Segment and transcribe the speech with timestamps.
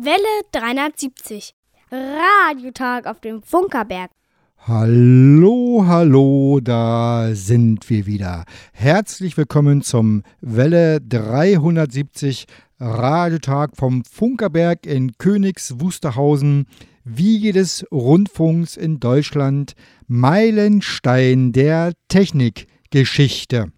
[0.00, 1.54] Welle 370.
[1.90, 4.12] Radiotag auf dem Funkerberg.
[4.58, 8.44] Hallo, hallo, da sind wir wieder.
[8.72, 12.46] Herzlich willkommen zum Welle 370
[12.78, 16.66] Radiotag vom Funkerberg in Königs Wusterhausen,
[17.02, 19.72] Wiege des Rundfunks in Deutschland,
[20.06, 23.72] Meilenstein der Technikgeschichte.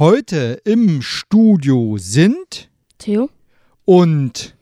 [0.00, 3.30] Heute im Studio sind Theo?
[3.84, 4.53] und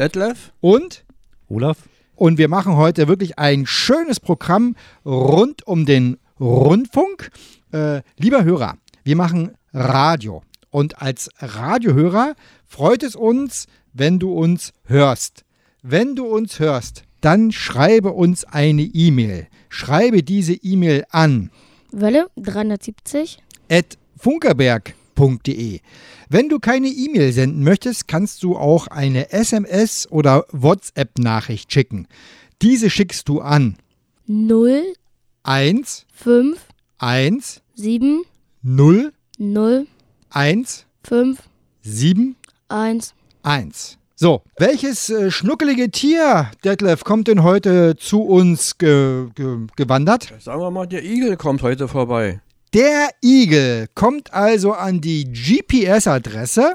[0.00, 0.52] Detlef?
[0.62, 1.04] und
[1.50, 1.76] Olaf?
[2.14, 7.30] Und wir machen heute wirklich ein schönes Programm rund um den Rundfunk.
[7.70, 10.42] Äh, lieber Hörer, wir machen Radio.
[10.70, 12.34] Und als Radiohörer
[12.66, 15.44] freut es uns, wenn du uns hörst.
[15.82, 19.48] Wenn du uns hörst, dann schreibe uns eine E-Mail.
[19.68, 21.50] Schreibe diese E-Mail an
[21.92, 23.38] Welle 370.
[23.70, 23.98] at
[25.20, 25.80] funkerberg.de.
[26.28, 32.06] Wenn du keine E-Mail senden möchtest, kannst du auch eine SMS oder WhatsApp-Nachricht schicken.
[32.62, 33.76] Diese schickst du an
[34.26, 34.94] 0,
[35.42, 36.58] 1 5,
[36.98, 38.22] 1 7,
[38.62, 39.86] 0 0,
[40.30, 41.38] 1 5,
[41.82, 42.36] 7
[42.68, 43.14] 1.
[43.42, 43.98] 1.
[44.14, 50.32] So, welches äh, schnuckelige Tier, Detlef, kommt denn heute zu uns ge ge gewandert?
[50.40, 52.40] Sagen wir mal, der Igel kommt heute vorbei.
[52.72, 56.74] Der Igel kommt also an die GPS-Adresse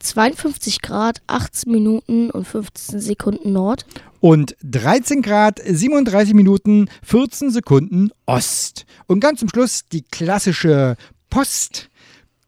[0.00, 3.86] 52 Grad, 18 Minuten und 15 Sekunden Nord.
[4.20, 8.86] und 13 Grad 37 Minuten 14 Sekunden Ost.
[9.06, 10.96] Und ganz zum Schluss die klassische
[11.30, 11.88] Post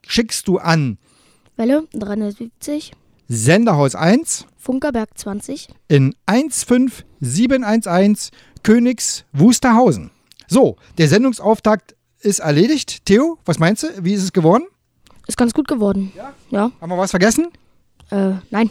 [0.06, 0.98] schickst du an
[1.56, 2.92] Welle 370.
[3.28, 5.68] Senderhaus 1 Funkerberg 20.
[5.88, 8.30] in 15711
[8.64, 10.10] Königs Wusterhausen.
[10.48, 11.95] So, der Sendungsauftakt
[12.26, 13.06] ist erledigt.
[13.06, 14.04] Theo, was meinst du?
[14.04, 14.64] Wie ist es geworden?
[15.26, 16.12] Ist ganz gut geworden.
[16.14, 16.34] Ja?
[16.50, 16.72] Ja.
[16.80, 17.48] Haben wir was vergessen?
[18.10, 18.70] Äh, nein.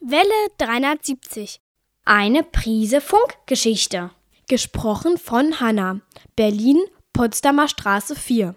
[0.00, 1.60] Welle 370.
[2.04, 4.10] Eine Prise Funkgeschichte.
[4.48, 6.00] Gesprochen von Hanna.
[6.36, 6.78] Berlin,
[7.12, 8.54] Potsdamer Straße 4.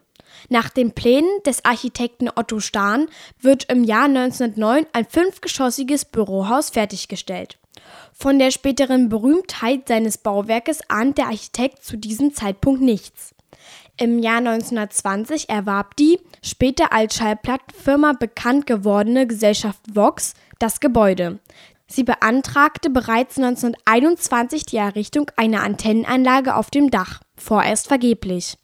[0.49, 3.07] Nach den Plänen des Architekten Otto Stahn
[3.39, 7.58] wird im Jahr 1909 ein fünfgeschossiges Bürohaus fertiggestellt.
[8.13, 13.33] Von der späteren Berühmtheit seines Bauwerkes ahnt der Architekt zu diesem Zeitpunkt nichts.
[13.97, 21.39] Im Jahr 1920 erwarb die, später als Schallplattenfirma bekannt gewordene Gesellschaft Vox, das Gebäude.
[21.87, 28.57] Sie beantragte bereits 1921 die Errichtung einer Antennenanlage auf dem Dach, vorerst vergeblich.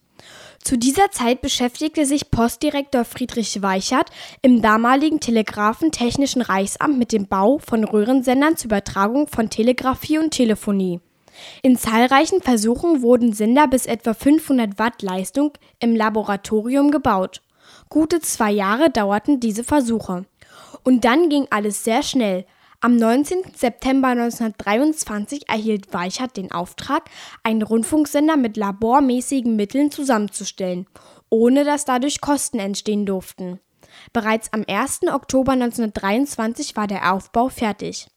[0.66, 4.10] Zu dieser Zeit beschäftigte sich Postdirektor Friedrich Weichert
[4.42, 11.02] im damaligen Telegraphen-Technischen Reichsamt mit dem Bau von Röhrensendern zur Übertragung von Telegrafie und Telefonie.
[11.62, 17.44] In zahlreichen Versuchen wurden Sender bis etwa 500 Watt Leistung im Laboratorium gebaut.
[17.90, 20.26] Gute zwei Jahre dauerten diese Versuche.
[20.82, 22.44] Und dann ging alles sehr schnell.
[22.82, 23.38] Am 19.
[23.56, 27.10] September 1923 erhielt Weichert den Auftrag,
[27.44, 30.86] einen Rundfunksender mit labormäßigen Mitteln zusammenzustellen,
[31.30, 33.60] ohne dass dadurch Kosten entstehen durften.
[34.14, 35.08] Bereits am 1.
[35.12, 38.08] Oktober 1923 war der Aufbau fertig.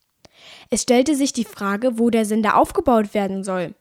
[0.71, 3.75] Es stellte sich die Frage, wo der Sender aufgebaut werden soll.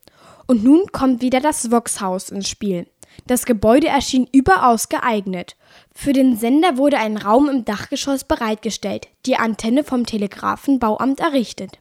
[0.47, 2.87] Und nun kommt wieder das Vox-Haus ins Spiel.
[3.25, 5.55] Das Gebäude erschien überaus geeignet.
[5.93, 11.79] Für den Sender wurde ein Raum im Dachgeschoss bereitgestellt, die Antenne vom Telegrafenbauamt errichtet.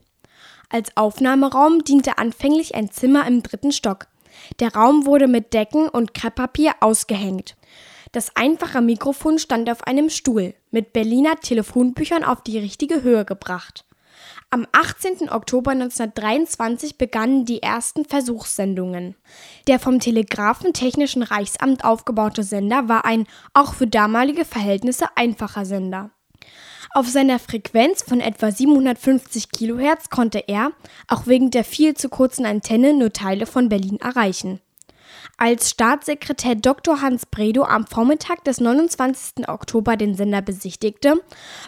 [0.69, 4.07] Als Aufnahmeraum diente anfänglich ein Zimmer im dritten Stock.
[4.59, 7.55] Der Raum wurde mit Decken und Krepppapier ausgehängt.
[8.11, 13.85] Das einfache Mikrofon stand auf einem Stuhl, mit Berliner Telefonbüchern auf die richtige Höhe gebracht.
[14.57, 15.29] Am 18.
[15.29, 19.13] Oktober 1923 begannen die ersten Versuchssendungen.
[19.67, 26.09] Der vom Telegraphen-Technischen Reichsamt aufgebaute Sender war ein, auch für damalige Verhältnisse, einfacher Sender.
[26.89, 30.71] Auf seiner Frequenz von etwa 750 Kilohertz konnte er,
[31.07, 34.59] auch wegen der viel zu kurzen Antenne, nur Teile von Berlin erreichen.
[35.37, 37.01] Als Staatssekretär Dr.
[37.01, 39.47] Hans Bredow am Vormittag des 29.
[39.47, 41.21] Oktober den Sender besichtigte,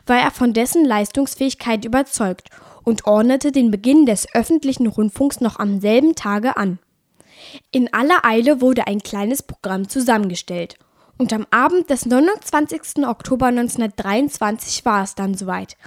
[0.07, 2.49] war er von dessen Leistungsfähigkeit überzeugt
[2.89, 6.79] und ordnete den Beginn des öffentlichen Rundfunks noch am selben Tage an.
[7.71, 10.77] In aller Eile wurde ein kleines Programm zusammengestellt.
[11.17, 13.05] Und am Abend des 29.
[13.05, 15.77] Oktober 1923 war es dann soweit.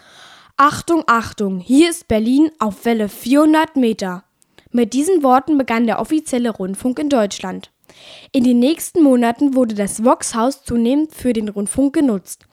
[0.57, 4.25] Achtung, Achtung, hier ist Berlin auf Welle 400 Meter.
[4.71, 7.71] Mit diesen Worten begann der offizielle Rundfunk in Deutschland.
[8.33, 12.47] In den nächsten Monaten wurde das Vox-Haus zunehmend für den Rundfunk genutzt.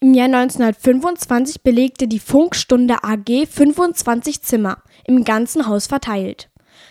[0.00, 6.48] Im Jahr 1925 belegte die Funkstunde AG 25 Zimmer, im ganzen Haus verteilt.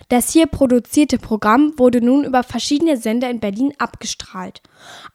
[0.09, 4.61] Das hier produzierte Programm wurde nun über verschiedene Sender in Berlin abgestrahlt.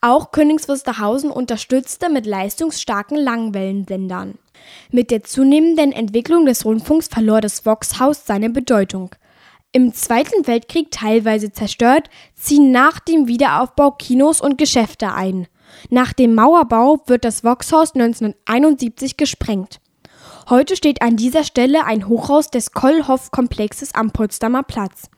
[0.00, 4.38] Auch Königs Wusterhausen unterstützte mit leistungsstarken Langwellensendern.
[4.91, 9.11] Mit der zunehmenden Entwicklung des Rundfunks verlor das Voxhaus seine Bedeutung.
[9.73, 15.47] Im Zweiten Weltkrieg teilweise zerstört, ziehen nach dem Wiederaufbau Kinos und Geschäfte ein.
[15.91, 19.81] Nach dem Mauerbau wird das Voxhaus 1971 gesprengt.
[20.49, 25.11] Heute steht an dieser Stelle ein Hochhaus des Kollhoff-Komplexes am Potsdamer Platz.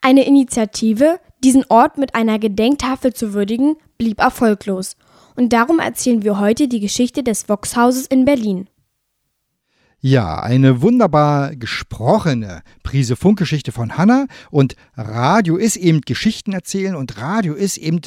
[0.00, 4.96] Eine Initiative, diesen Ort mit einer Gedenktafel zu würdigen, blieb erfolglos.
[5.36, 8.68] Und darum erzählen wir heute die Geschichte des Voxhauses in Berlin.
[10.04, 14.26] Ja, eine wunderbar gesprochene Prise Funkgeschichte von Hanna.
[14.50, 18.00] Und Radio ist eben Geschichten erzählen und Radio ist eben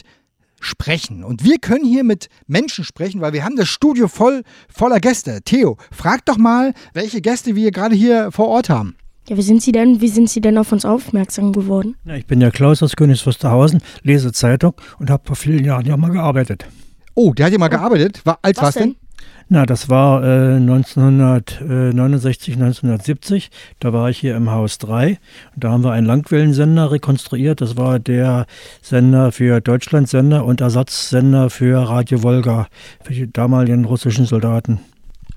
[0.60, 1.24] sprechen.
[1.24, 5.40] Und wir können hier mit Menschen sprechen, weil wir haben das Studio voll voller Gäste.
[5.46, 8.98] Theo, frag doch mal, welche Gäste wir gerade hier vor Ort haben.
[9.30, 11.96] Ja, wie sind Sie denn, wie sind Sie denn auf uns aufmerksam geworden?
[12.04, 15.86] Ja, ich bin der Klaus aus Königs Wusterhausen, lese Zeitung und habe vor vielen Jahren
[15.86, 16.66] ja mal gearbeitet.
[17.14, 18.20] Oh, der hat ja mal gearbeitet.
[18.26, 18.98] War, als was, was denn?
[19.48, 23.52] Na, das war äh, 1969, 1970.
[23.80, 25.20] Da war ich hier im Haus 3.
[25.56, 27.62] Da haben wir einen Langwellensender rekonstruiert.
[27.62, 28.48] Das war der
[28.82, 32.66] Sender für Deutschlandsender und Ersatzsender für Radio Volga,
[33.04, 34.80] für die damaligen russischen Soldaten.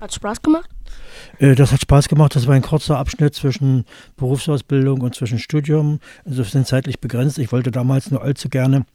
[0.01, 0.71] Hat Spaß gemacht?
[1.37, 2.35] Äh, das hat Spaß gemacht.
[2.35, 3.85] Das war ein kurzer Abschnitt zwischen
[4.17, 5.99] Berufsausbildung und zwischen Studium.
[6.25, 7.37] Insofern zeitlich begrenzt.
[7.37, 8.87] Ich wollte damals nur allzu gerne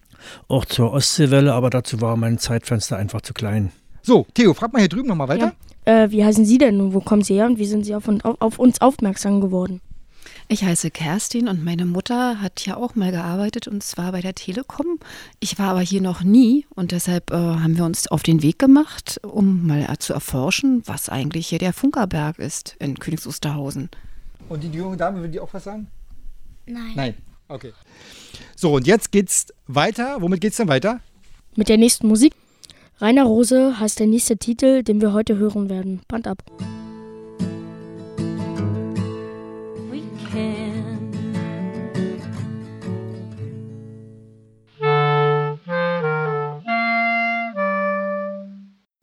[0.48, 3.70] auch zur Ostseewelle, aber dazu war mein Zeitfenster einfach zu klein.
[4.06, 5.54] So, Theo, frag mal hier drüben nochmal weiter.
[5.86, 6.04] Ja.
[6.04, 8.06] Äh, wie heißen Sie denn und wo kommen Sie her und wie sind Sie auf,
[8.06, 9.80] auf, auf uns aufmerksam geworden?
[10.46, 14.34] Ich heiße Kerstin und meine Mutter hat ja auch mal gearbeitet und zwar bei der
[14.34, 14.98] Telekom.
[15.40, 18.58] Ich war aber hier noch nie und deshalb äh, haben wir uns auf den Weg
[18.58, 23.88] gemacht, um mal zu erforschen, was eigentlich hier der Funkerberg ist in Königs Wusterhausen.
[24.50, 25.86] Und die junge Dame, will die auch was sagen?
[26.66, 26.92] Nein.
[26.94, 27.14] Nein,
[27.48, 27.72] okay.
[28.54, 30.20] So, und jetzt geht's weiter.
[30.20, 31.00] Womit geht's denn weiter?
[31.56, 32.34] Mit der nächsten Musik.
[33.00, 36.00] Rainer Rose heißt der nächste Titel, den wir heute hören werden.
[36.06, 36.44] Band ab.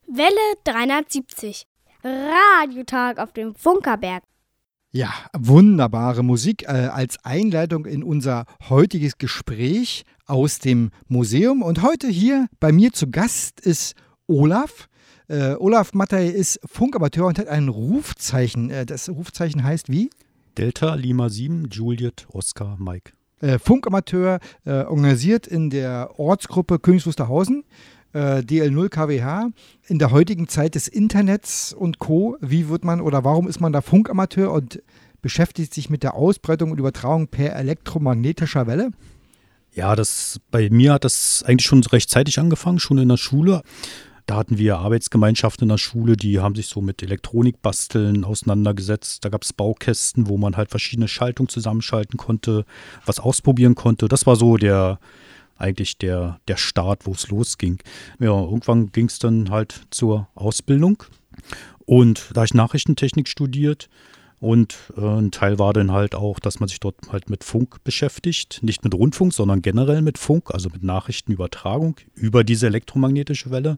[0.07, 1.65] Welle 370.
[2.03, 4.23] Radiotag auf dem Funkerberg.
[4.93, 11.61] Ja, wunderbare Musik äh, als Einleitung in unser heutiges Gespräch aus dem Museum.
[11.61, 13.95] Und heute hier bei mir zu Gast ist
[14.27, 14.89] Olaf.
[15.29, 18.69] Äh, Olaf Mattei ist Funkamateur und hat ein Rufzeichen.
[18.69, 20.09] Äh, das Rufzeichen heißt wie?
[20.57, 23.13] Delta Lima 7 Juliet Oscar Mike.
[23.39, 27.63] Äh, Funkamateur, äh, organisiert in der Ortsgruppe Königs Wusterhausen.
[28.13, 29.51] Äh, DL0 KWH
[29.87, 32.37] in der heutigen Zeit des Internets und Co.
[32.41, 34.81] Wie wird man oder warum ist man da Funkamateur und
[35.21, 38.91] beschäftigt sich mit der Ausbreitung und Übertragung per elektromagnetischer Welle?
[39.73, 43.61] Ja, das bei mir hat das eigentlich schon rechtzeitig angefangen, schon in der Schule.
[44.25, 49.25] Da hatten wir Arbeitsgemeinschaften in der Schule, die haben sich so mit Elektronikbasteln auseinandergesetzt.
[49.25, 52.65] Da gab es Baukästen, wo man halt verschiedene Schaltungen zusammenschalten konnte,
[53.05, 54.07] was ausprobieren konnte.
[54.07, 54.99] Das war so der
[55.61, 57.79] eigentlich der, der Start, wo es losging.
[58.19, 61.03] Ja, irgendwann ging es dann halt zur Ausbildung.
[61.85, 63.89] Und da ich Nachrichtentechnik studiert
[64.39, 67.83] und äh, ein Teil war dann halt auch, dass man sich dort halt mit Funk
[67.83, 68.59] beschäftigt.
[68.63, 73.77] Nicht mit Rundfunk, sondern generell mit Funk, also mit Nachrichtenübertragung über diese elektromagnetische Welle.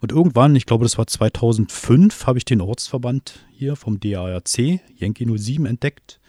[0.00, 5.26] Und irgendwann, ich glaube, das war 2005, habe ich den Ortsverband hier vom DARC, Yankee
[5.26, 6.20] 07, entdeckt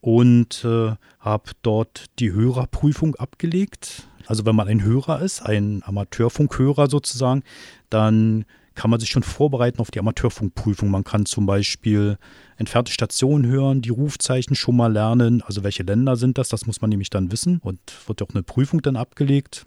[0.00, 4.08] und äh, habe dort die Hörerprüfung abgelegt.
[4.26, 7.42] Also wenn man ein Hörer ist, ein Amateurfunkhörer sozusagen,
[7.90, 8.44] dann
[8.76, 10.90] kann man sich schon vorbereiten auf die Amateurfunkprüfung.
[10.90, 12.18] Man kann zum Beispiel
[12.56, 15.42] entfernte Stationen hören, die Rufzeichen schon mal lernen.
[15.42, 16.50] Also welche Länder sind das?
[16.50, 19.66] Das muss man nämlich dann wissen und wird auch eine Prüfung dann abgelegt.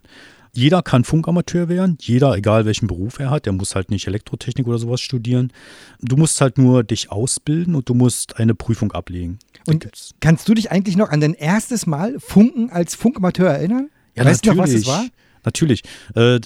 [0.54, 4.68] Jeder kann Funkamateur werden, jeder, egal welchen Beruf er hat, der muss halt nicht Elektrotechnik
[4.68, 5.54] oder sowas studieren.
[6.02, 9.38] Du musst halt nur dich ausbilden und du musst eine Prüfung ablegen.
[9.68, 9.88] Und
[10.20, 13.90] kannst du dich eigentlich noch an dein erstes Mal Funken als Funkamateur erinnern?
[14.20, 14.56] Ja, weißt natürlich.
[14.56, 15.06] Du noch, was es war?
[15.44, 15.84] Natürlich.
[16.16, 16.40] Äh,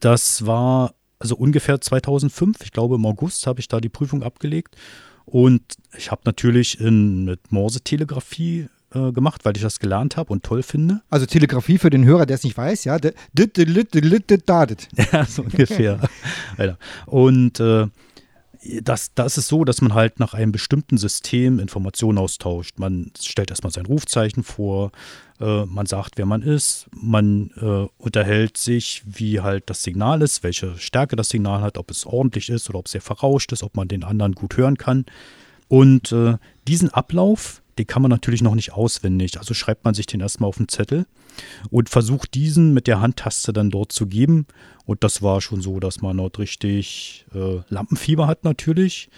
[0.00, 4.76] das war also ungefähr 2005, ich glaube im August habe ich da die Prüfung abgelegt.
[5.26, 5.62] Und
[5.96, 10.64] ich habe natürlich in, mit Morse-Telegrafie äh, gemacht, weil ich das gelernt habe und toll
[10.64, 11.02] finde.
[11.08, 12.98] Also Telegrafie für den Hörer, der es nicht weiß, ja.
[15.12, 16.00] Ja, so ungefähr.
[17.06, 17.86] und äh,
[18.82, 22.78] das, das ist so, dass man halt nach einem bestimmten System Informationen austauscht.
[22.78, 24.90] Man stellt erstmal sein Rufzeichen vor,
[25.40, 30.42] äh, man sagt, wer man ist, man äh, unterhält sich, wie halt das Signal ist,
[30.42, 33.62] welche Stärke das Signal hat, ob es ordentlich ist oder ob es sehr verrauscht ist,
[33.62, 35.06] ob man den anderen gut hören kann.
[35.68, 36.36] Und äh,
[36.68, 39.38] diesen Ablauf, den kann man natürlich noch nicht auswendig.
[39.38, 41.06] Also schreibt man sich den erstmal auf den Zettel
[41.70, 44.46] und versucht diesen mit der Handtaste dann dort zu geben.
[44.84, 49.08] Und das war schon so, dass man dort richtig äh, Lampenfieber hat natürlich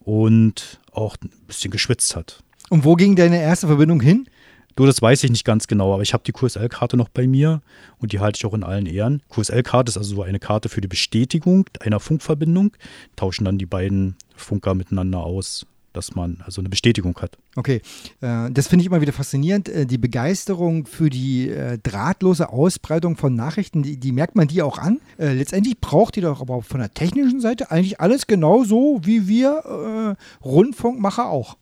[0.00, 2.42] und auch ein bisschen geschwitzt hat.
[2.68, 4.28] Und wo ging deine erste Verbindung hin?
[4.76, 7.60] Du, das weiß ich nicht ganz genau, aber ich habe die QSL-Karte noch bei mir
[7.98, 9.22] und die halte ich auch in allen Ehren.
[9.28, 12.72] QSL-Karte ist also so eine Karte für die Bestätigung einer Funkverbindung.
[13.16, 17.36] Tauschen dann die beiden Funker miteinander aus, dass man also eine Bestätigung hat.
[17.56, 17.82] Okay,
[18.20, 19.68] äh, das finde ich immer wieder faszinierend.
[19.68, 24.62] Äh, die Begeisterung für die äh, drahtlose Ausbreitung von Nachrichten, die, die, merkt man die
[24.62, 25.00] auch an.
[25.18, 30.44] Letztendlich braucht die doch aber von der technischen Seite eigentlich alles genauso wie wir äh,
[30.44, 31.56] Rundfunkmacher auch.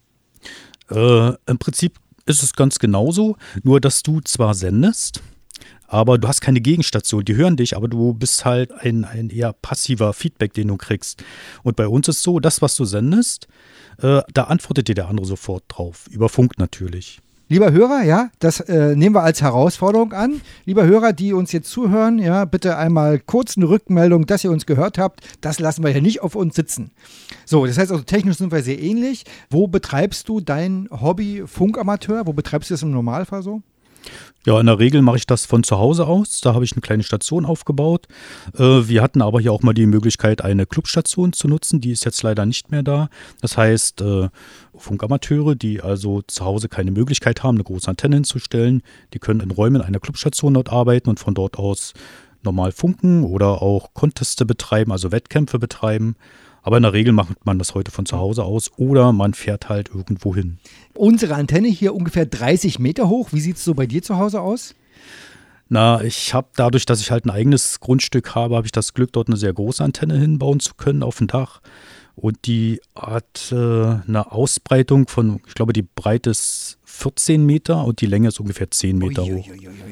[0.90, 1.94] Äh, Im Prinzip
[2.28, 5.22] ist es ganz genauso, nur dass du zwar sendest,
[5.86, 7.24] aber du hast keine Gegenstation.
[7.24, 11.24] Die hören dich, aber du bist halt ein, ein eher passiver Feedback, den du kriegst.
[11.62, 13.48] Und bei uns ist so, das, was du sendest,
[14.02, 16.06] äh, da antwortet dir der andere sofort drauf.
[16.10, 17.20] Über Funk natürlich.
[17.50, 20.42] Lieber Hörer, ja, das äh, nehmen wir als Herausforderung an.
[20.66, 24.66] Lieber Hörer, die uns jetzt zuhören, ja, bitte einmal kurz eine Rückmeldung, dass ihr uns
[24.66, 25.22] gehört habt.
[25.40, 26.90] Das lassen wir ja nicht auf uns sitzen.
[27.46, 29.24] So, das heißt also, technisch sind wir sehr ähnlich.
[29.48, 32.26] Wo betreibst du dein Hobby Funkamateur?
[32.26, 33.62] Wo betreibst du das im Normalfall so?
[34.46, 36.40] Ja, in der Regel mache ich das von zu Hause aus.
[36.40, 38.06] Da habe ich eine kleine Station aufgebaut.
[38.56, 41.80] Äh, wir hatten aber hier auch mal die Möglichkeit, eine Clubstation zu nutzen.
[41.80, 43.10] Die ist jetzt leider nicht mehr da.
[43.42, 44.28] Das heißt, äh,
[44.74, 49.50] Funkamateure, die also zu Hause keine Möglichkeit haben, eine große Antenne hinzustellen, die können in
[49.50, 51.92] Räumen einer Clubstation dort arbeiten und von dort aus
[52.42, 56.16] normal funken oder auch Conteste betreiben, also Wettkämpfe betreiben.
[56.68, 59.70] Aber in der Regel macht man das heute von zu Hause aus oder man fährt
[59.70, 60.58] halt irgendwo hin.
[60.92, 63.30] Unsere Antenne hier ungefähr 30 Meter hoch.
[63.32, 64.74] Wie sieht es so bei dir zu Hause aus?
[65.70, 69.14] Na, ich habe dadurch, dass ich halt ein eigenes Grundstück habe, habe ich das Glück,
[69.14, 71.62] dort eine sehr große Antenne hinbauen zu können auf dem Dach.
[72.16, 78.00] Und die hat äh, eine Ausbreitung von, ich glaube, die Breite ist 14 Meter und
[78.00, 79.46] die Länge ist ungefähr 10 Meter hoch.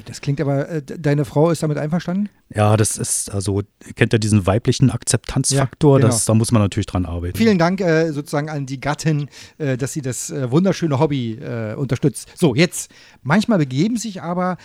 [0.06, 2.28] Das klingt aber, äh, deine Frau ist damit einverstanden?
[2.52, 3.62] Ja, das ist, also,
[3.94, 6.12] kennt ja diesen weiblichen Akzeptanzfaktor, ja, genau.
[6.12, 7.38] das, da muss man natürlich dran arbeiten.
[7.38, 11.74] Vielen Dank äh, sozusagen an die Gattin, äh, dass sie das äh, wunderschöne Hobby äh,
[11.74, 12.28] unterstützt.
[12.34, 12.90] So, jetzt,
[13.22, 14.56] manchmal begeben sich aber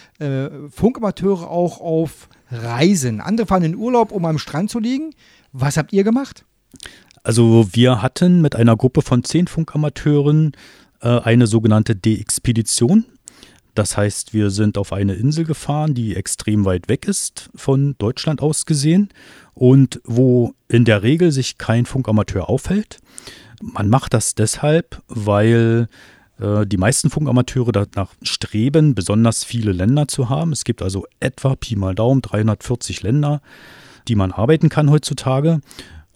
[0.70, 3.22] Funkamateure auch auf Reisen.
[3.22, 5.12] Andere fahren in Urlaub, um am Strand zu liegen.
[5.52, 6.46] Was habt ihr gemacht?
[7.24, 10.54] Also wir hatten mit einer Gruppe von zehn Funkamateuren
[11.08, 13.06] eine sogenannte De-Expedition.
[13.74, 18.42] Das heißt, wir sind auf eine Insel gefahren, die extrem weit weg ist von Deutschland
[18.42, 19.10] aus gesehen
[19.54, 23.00] und wo in der Regel sich kein Funkamateur aufhält.
[23.62, 25.88] Man macht das deshalb, weil
[26.40, 30.52] äh, die meisten Funkamateure danach streben, besonders viele Länder zu haben.
[30.52, 33.42] Es gibt also etwa Pi mal Daumen 340 Länder,
[34.08, 35.62] die man arbeiten kann heutzutage.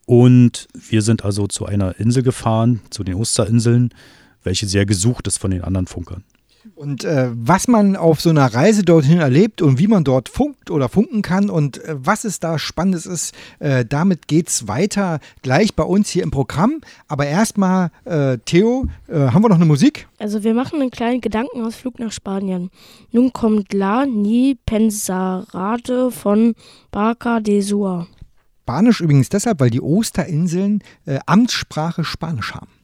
[0.05, 3.91] Und wir sind also zu einer Insel gefahren, zu den Osterinseln,
[4.45, 6.23] welche sehr gesucht ist von den anderen Funkern.
[6.73, 10.71] Und äh, was man auf so einer Reise dorthin erlebt und wie man dort funkt
[10.71, 15.19] oder funken kann und äh, was es da Spannendes ist, äh, damit geht es weiter
[15.43, 16.81] gleich bei uns hier im Programm.
[17.07, 20.07] Aber erstmal, äh, Theo, äh, haben wir noch eine Musik?
[20.17, 22.71] Also wir machen einen kleinen Gedankenausflug nach Spanien.
[23.11, 26.55] Nun kommt La Ni Pensarate von
[26.89, 28.07] Barca de Sua.
[28.63, 32.74] Spanisch übrigens deshalb, weil die Osterinseln äh, Amtssprache Spanisch haben.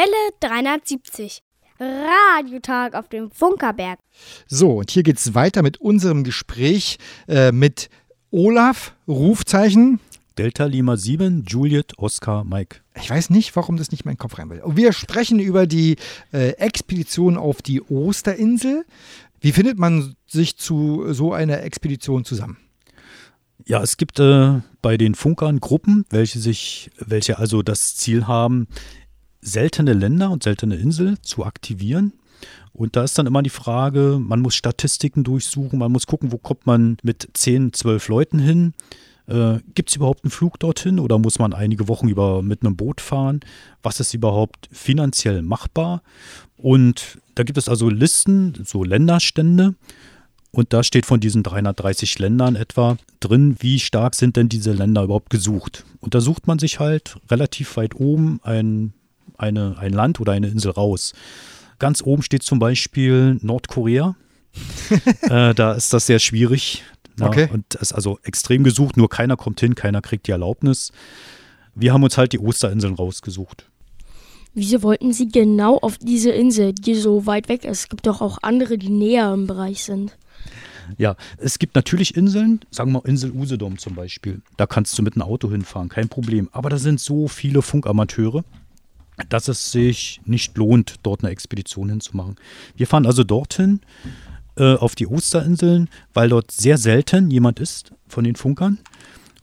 [0.00, 1.42] Welle 370.
[1.78, 3.98] Radiotag auf dem Funkerberg.
[4.46, 6.96] So, und hier geht es weiter mit unserem Gespräch
[7.28, 7.90] äh, mit
[8.30, 10.00] Olaf, Rufzeichen.
[10.38, 12.78] Delta Lima 7, Juliet, Oscar, Mike.
[12.94, 14.62] Ich weiß nicht, warum das nicht in meinen Kopf rein will.
[14.64, 15.96] Wir sprechen über die
[16.32, 18.86] äh, Expedition auf die Osterinsel.
[19.40, 22.56] Wie findet man sich zu so einer Expedition zusammen?
[23.66, 28.66] Ja, es gibt äh, bei den Funkern Gruppen, welche sich, welche also das Ziel haben,
[29.42, 32.12] seltene Länder und seltene Inseln zu aktivieren.
[32.72, 36.38] Und da ist dann immer die Frage, man muss Statistiken durchsuchen, man muss gucken, wo
[36.38, 38.74] kommt man mit 10, 12 Leuten hin.
[39.26, 42.76] Äh, Gibt es überhaupt einen Flug dorthin oder muss man einige Wochen über mit einem
[42.76, 43.40] Boot fahren?
[43.82, 46.02] Was ist überhaupt finanziell machbar?
[46.56, 49.74] Und da gibt es also Listen, so Länderstände.
[50.52, 55.04] Und da steht von diesen 330 Ländern etwa drin, wie stark sind denn diese Länder
[55.04, 55.84] überhaupt gesucht.
[56.00, 58.94] Und da sucht man sich halt relativ weit oben ein
[59.40, 61.12] eine, ein Land oder eine Insel raus.
[61.78, 64.16] Ganz oben steht zum Beispiel Nordkorea.
[65.22, 66.82] äh, da ist das sehr schwierig.
[67.18, 67.48] Ja, okay.
[67.52, 70.92] Und ist also extrem gesucht, nur keiner kommt hin, keiner kriegt die Erlaubnis.
[71.74, 73.66] Wir haben uns halt die Osterinseln rausgesucht.
[74.54, 77.80] Wieso wollten Sie genau auf diese Insel, die so weit weg ist?
[77.80, 80.16] Es gibt doch auch andere, die näher im Bereich sind.
[80.98, 84.42] Ja, es gibt natürlich Inseln, sagen wir mal Insel Usedom zum Beispiel.
[84.56, 86.48] Da kannst du mit einem Auto hinfahren, kein Problem.
[86.50, 88.44] Aber da sind so viele Funkamateure,
[89.28, 92.36] dass es sich nicht lohnt, dort eine Expedition hinzumachen.
[92.76, 93.80] Wir fahren also dorthin
[94.56, 98.78] äh, auf die Osterinseln, weil dort sehr selten jemand ist von den Funkern.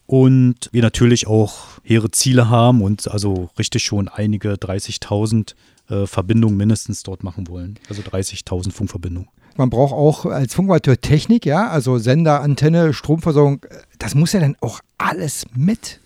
[0.05, 5.53] Und wir natürlich auch hehre Ziele haben und also richtig schon einige 30.000
[5.89, 7.77] äh, Verbindungen mindestens dort machen wollen.
[7.89, 9.29] Also 30.000 Funkverbindungen.
[9.57, 13.65] Man braucht auch als Funkamateur Technik, ja, also Sender, Antenne, Stromversorgung.
[13.97, 15.99] Das muss ja dann auch alles mit.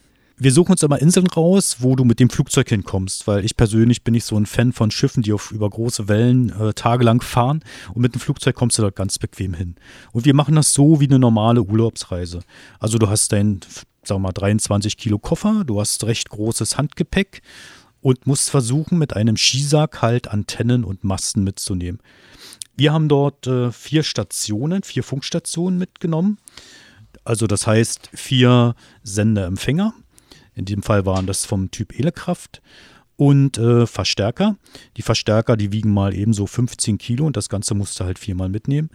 [0.44, 4.04] Wir suchen uns immer Inseln raus, wo du mit dem Flugzeug hinkommst, weil ich persönlich
[4.04, 7.64] bin nicht so ein Fan von Schiffen, die auf über große Wellen äh, tagelang fahren
[7.94, 9.76] und mit dem Flugzeug kommst du dort ganz bequem hin.
[10.14, 12.40] Und wir machen das so wie eine normale Urlaubsreise.
[12.80, 13.60] Also du hast dein,
[14.02, 17.44] sagen wir mal, 23 Kilo Koffer, du hast recht großes Handgepäck
[18.02, 22.02] und musst versuchen, mit einem Skisack halt Antennen und Masten mitzunehmen.
[22.76, 26.40] Wir haben dort äh, vier Stationen, vier Funkstationen mitgenommen.
[27.26, 29.94] Also das heißt vier Sendeempfänger.
[30.55, 32.62] In diesem Fall waren das vom Typ Elekraft
[33.15, 34.58] und äh, Verstärker.
[34.98, 38.89] Die Verstärker, die wiegen mal ebenso 15 Kilo und das Ganze musste halt viermal mitnehmen.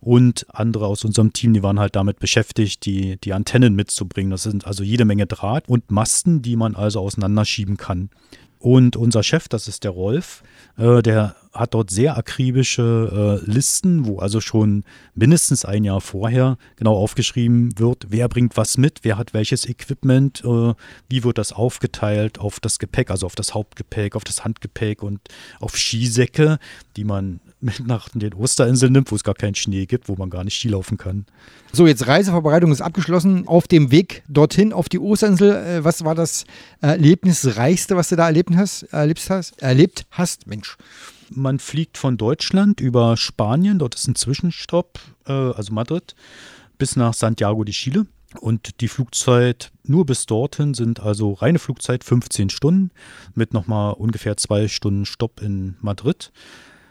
[0.00, 4.30] Und andere aus unserem Team, die waren halt damit beschäftigt, die, die Antennen mitzubringen.
[4.30, 8.10] Das sind also jede Menge Draht und Masten, die man also auseinanderschieben kann.
[8.58, 10.42] Und unser Chef, das ist der Rolf,
[10.76, 14.84] äh, der hat dort sehr akribische äh, Listen, wo also schon
[15.14, 20.42] mindestens ein Jahr vorher genau aufgeschrieben wird, wer bringt was mit, wer hat welches Equipment,
[20.44, 20.74] äh,
[21.08, 25.20] wie wird das aufgeteilt auf das Gepäck, also auf das Hauptgepäck, auf das Handgepäck und
[25.60, 26.58] auf Skisäcke,
[26.96, 30.30] die man mit nach den Osterinseln nimmt, wo es gar keinen Schnee gibt, wo man
[30.30, 31.26] gar nicht Skilaufen kann.
[31.72, 33.48] So, jetzt Reisevorbereitung ist abgeschlossen.
[33.48, 36.44] Auf dem Weg dorthin, auf die Osterinsel, äh, was war das
[36.80, 38.84] Erlebnisreichste, was du da erlebt hast?
[38.84, 39.60] Erlebt hast?
[39.60, 40.46] Erlebt hast?
[40.46, 40.76] Mensch.
[41.30, 46.14] Man fliegt von Deutschland über Spanien, dort ist ein Zwischenstopp, äh, also Madrid,
[46.78, 48.06] bis nach Santiago de Chile.
[48.40, 52.90] Und die Flugzeit nur bis dorthin sind also reine Flugzeit 15 Stunden
[53.34, 56.30] mit nochmal ungefähr zwei Stunden Stopp in Madrid.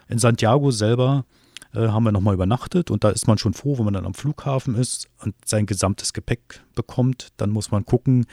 [0.07, 1.25] In Santiago selber
[1.73, 4.15] äh, haben wir nochmal übernachtet und da ist man schon froh, wenn man dann am
[4.15, 7.29] Flughafen ist und sein gesamtes Gepäck bekommt.
[7.37, 8.25] Dann muss man gucken,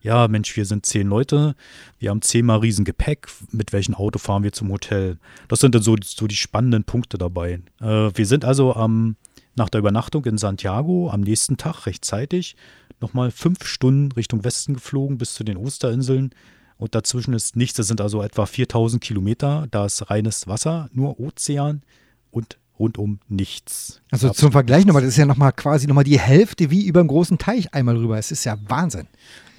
[0.00, 1.54] ja, Mensch, wir sind zehn Leute,
[1.98, 5.18] wir haben zehnmal riesen Gepäck, mit welchem Auto fahren wir zum Hotel?
[5.48, 7.60] Das sind dann so, so die spannenden Punkte dabei.
[7.80, 9.16] Äh, wir sind also am,
[9.56, 12.56] nach der Übernachtung in Santiago am nächsten Tag rechtzeitig
[13.00, 16.30] nochmal fünf Stunden Richtung Westen geflogen bis zu den Osterinseln
[16.76, 17.76] und dazwischen ist nichts.
[17.76, 19.66] Das sind also etwa 4000 Kilometer.
[19.70, 21.82] Da ist reines Wasser, nur Ozean
[22.30, 24.00] und rundum nichts.
[24.10, 27.08] Also zum Vergleich nochmal, das ist ja nochmal quasi nochmal die Hälfte wie über einen
[27.08, 28.16] großen Teich einmal rüber.
[28.18, 29.08] Es ist ja Wahnsinn.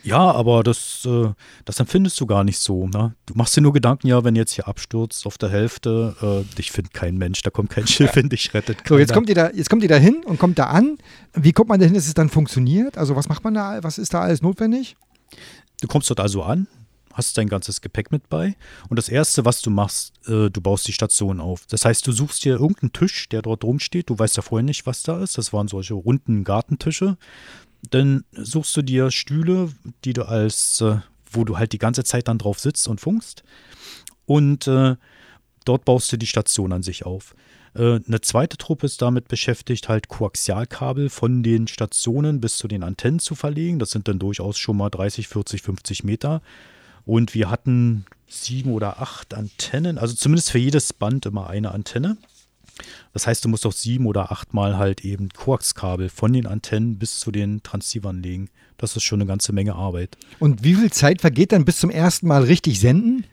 [0.04, 1.30] Ja, aber das, äh,
[1.66, 2.88] das empfindest du gar nicht so.
[2.88, 3.16] Ne?
[3.26, 6.72] Du machst dir nur Gedanken, ja, wenn jetzt hier abstürzt auf der Hälfte, äh, dich
[6.72, 8.88] findet kein Mensch, da kommt kein Schiff hin, dich rettet keiner.
[8.88, 10.98] So, jetzt kommt ihr da, jetzt kommt ihr da hin und kommt da an.
[11.34, 12.98] Wie kommt man da hin, dass es dann funktioniert?
[12.98, 14.96] Also was macht man da, was ist da alles notwendig?
[15.82, 16.68] Du kommst dort also an,
[17.14, 18.56] hast dein ganzes Gepäck mit bei
[18.90, 21.66] und das Erste, was du machst, äh, du baust die Station auf.
[21.70, 24.86] Das heißt, du suchst dir irgendeinen Tisch, der dort rumsteht, du weißt ja vorher nicht,
[24.86, 25.38] was da ist.
[25.38, 27.18] Das waren solche runden Gartentische.
[27.90, 29.72] Dann suchst du dir Stühle,
[30.06, 30.98] die du als, äh,
[31.32, 33.44] wo du halt die ganze Zeit dann drauf sitzt und funkst.
[34.26, 34.96] Und äh,
[35.66, 37.36] dort baust du die Station an sich auf.
[37.76, 42.84] Äh, eine zweite Truppe ist damit beschäftigt, halt Koaxialkabel von den Stationen bis zu den
[42.84, 43.80] Antennen zu verlegen.
[43.80, 46.42] Das sind dann durchaus schon mal 30, 40, 50 Meter.
[47.06, 52.18] Und wir hatten sieben oder acht Antennen, also zumindest für jedes Band immer eine Antenne.
[53.14, 57.20] Das heißt, du musst auch sieben oder achtmal halt eben Koaxkabel von den Antennen bis
[57.20, 58.50] zu den Transceivern legen.
[58.78, 60.18] Das ist schon eine ganze Menge Arbeit.
[60.40, 63.26] Und wie viel Zeit vergeht dann bis zum ersten Mal richtig senden?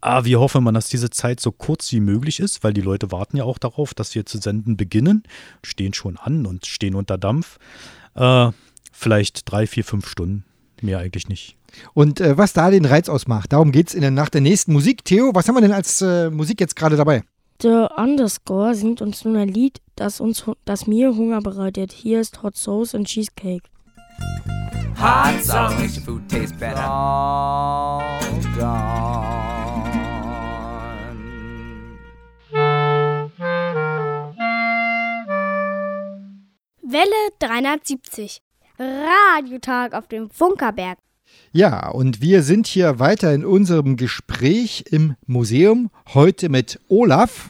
[0.00, 3.10] Ah, wir hoffen mal, dass diese Zeit so kurz wie möglich ist, weil die Leute
[3.10, 5.24] warten ja auch darauf, dass wir zu senden beginnen.
[5.64, 7.58] Stehen schon an und stehen unter Dampf.
[8.14, 8.50] Äh,
[8.92, 10.44] vielleicht drei, vier, fünf Stunden.
[10.80, 11.56] Mehr eigentlich nicht.
[11.94, 15.04] Und äh, was da den Reiz ausmacht, darum geht es nach der nächsten Musik.
[15.04, 17.24] Theo, was haben wir denn als äh, Musik jetzt gerade dabei?
[17.60, 21.90] The Underscore singt uns nun ein Lied, das, uns, das mir Hunger bereitet.
[21.90, 23.68] Hier ist Hot Sauce and Cheesecake.
[24.96, 26.80] Hot sauce makes your food taste better.
[26.80, 28.00] All
[28.56, 29.48] gone.
[36.82, 38.40] Welle 370.
[38.78, 40.98] Radiotag auf dem Funkerberg.
[41.52, 45.90] Ja, und wir sind hier weiter in unserem Gespräch im Museum.
[46.12, 47.48] Heute mit Olaf.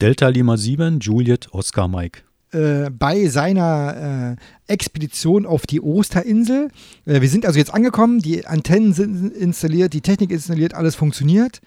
[0.00, 2.22] Delta Lima 7, Juliet, Oscar Mike.
[2.52, 4.36] Äh, bei seiner
[4.68, 6.70] äh, Expedition auf die Osterinsel.
[7.06, 11.60] Äh, wir sind also jetzt angekommen, die Antennen sind installiert, die Technik installiert, alles funktioniert.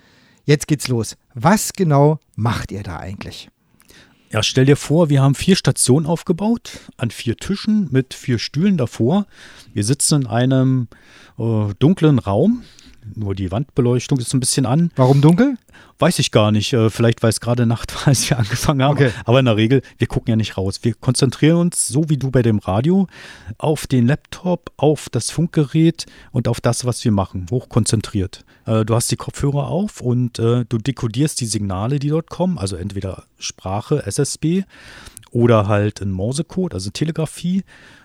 [0.43, 1.15] Jetzt geht's los.
[1.33, 3.49] Was genau macht ihr da eigentlich?
[4.33, 8.77] Ja, stell dir vor, wir haben vier Stationen aufgebaut, an vier Tischen mit vier Stühlen
[8.77, 9.27] davor.
[9.73, 10.87] Wir sitzen in einem
[11.37, 12.63] äh, dunklen Raum.
[13.15, 14.91] Nur die Wandbeleuchtung ist ein bisschen an.
[14.95, 15.57] Warum dunkel?
[15.99, 16.73] Weiß ich gar nicht.
[16.73, 18.93] Äh, vielleicht, weil es gerade Nacht war, als wir angefangen haben.
[18.93, 19.11] Okay.
[19.25, 20.79] Aber in der Regel, wir gucken ja nicht raus.
[20.81, 23.07] Wir konzentrieren uns, so wie du bei dem Radio,
[23.57, 27.45] auf den Laptop, auf das Funkgerät und auf das, was wir machen.
[27.51, 28.45] Hochkonzentriert.
[28.65, 32.57] Äh, du hast die Kopfhörer auf und äh, du dekodierst die Signale, die dort kommen.
[32.57, 34.63] Also entweder Sprache, SSB
[35.31, 37.63] oder halt in Morsecode, also Telegrafie.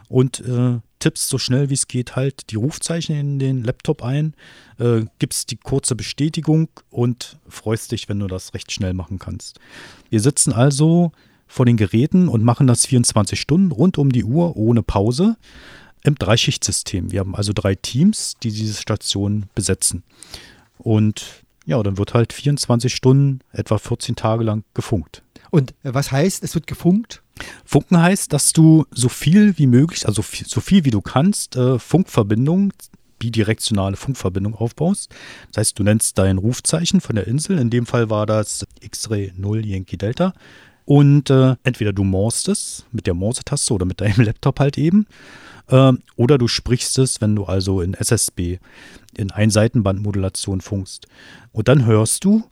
[0.09, 4.35] Und äh, tippst so schnell wie es geht halt die Rufzeichen in den Laptop ein,
[4.79, 9.59] äh, gibst die kurze Bestätigung und freust dich, wenn du das recht schnell machen kannst.
[10.11, 11.13] Wir sitzen also
[11.47, 15.37] vor den Geräten und machen das 24 Stunden rund um die Uhr ohne Pause
[16.05, 17.11] im Dreischichtsystem.
[17.11, 20.05] Wir haben also drei Teams, die diese Station besetzen.
[20.79, 25.23] Und ja, dann wird halt 24 Stunden, etwa 14 Tage lang gefunkt.
[25.51, 27.23] Und äh, was heißt, es wird gefunkt?
[27.65, 31.79] Funken heißt, dass du so viel wie möglich, also so viel wie du kannst, äh,
[31.79, 32.73] Funkverbindungen,
[33.19, 35.11] bidirektionale Funkverbindung aufbaust.
[35.53, 37.59] Das heißt, du nennst dein Rufzeichen von der Insel.
[37.59, 40.35] In dem Fall war das X-Ray 0 Yankee Delta.
[40.85, 45.07] Und äh, entweder du morst es mit der Morse-Taste oder mit deinem Laptop halt eben.
[45.69, 48.59] Äh, oder du sprichst es, wenn du also in SSB,
[49.17, 51.07] in Einseitenbandmodulation funkst.
[51.53, 52.45] Und dann hörst du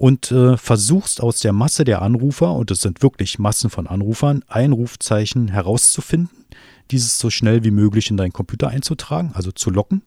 [0.00, 4.42] und äh, versuchst aus der Masse der Anrufer, und es sind wirklich Massen von Anrufern,
[4.48, 6.46] ein Rufzeichen herauszufinden,
[6.90, 10.00] dieses so schnell wie möglich in deinen Computer einzutragen, also zu locken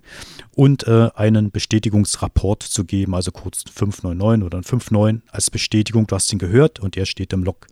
[0.56, 6.16] und äh, einen Bestätigungsrapport zu geben, also kurz 599 oder ein 59 als Bestätigung, du
[6.16, 7.68] hast ihn gehört und er steht im Log.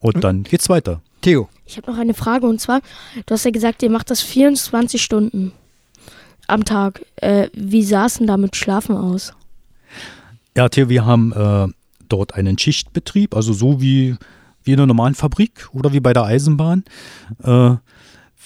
[0.00, 1.02] Und dann geht's weiter.
[1.22, 2.80] Theo, Ich habe noch eine Frage und zwar,
[3.26, 5.52] du hast ja gesagt, ihr macht das 24 Stunden
[6.48, 7.06] am Tag.
[7.14, 9.34] Äh, wie sah es denn da mit Schlafen aus?
[10.56, 11.68] Ja, Theo, wir haben äh,
[12.08, 14.16] dort einen Schichtbetrieb, also so wie,
[14.64, 16.84] wie in einer normalen Fabrik oder wie bei der Eisenbahn.
[17.42, 17.76] Äh,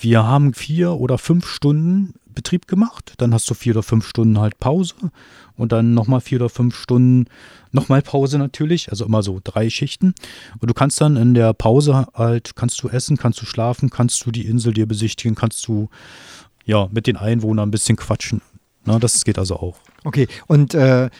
[0.00, 4.40] wir haben vier oder fünf Stunden Betrieb gemacht, dann hast du vier oder fünf Stunden
[4.40, 4.94] halt Pause
[5.56, 7.26] und dann nochmal vier oder fünf Stunden
[7.72, 10.14] nochmal Pause natürlich, also immer so drei Schichten.
[10.58, 14.24] Und du kannst dann in der Pause halt, kannst du essen, kannst du schlafen, kannst
[14.24, 15.88] du die Insel dir besichtigen, kannst du
[16.64, 18.40] ja mit den Einwohnern ein bisschen quatschen.
[18.84, 19.76] Na, das geht also auch.
[20.04, 20.26] okay.
[20.46, 21.10] Und äh, äh,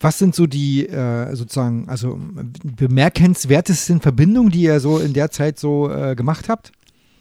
[0.00, 2.18] was sind so die äh, sozusagen, also
[2.62, 6.72] bemerkenswertesten Verbindungen, die ihr so in der Zeit so äh, gemacht habt?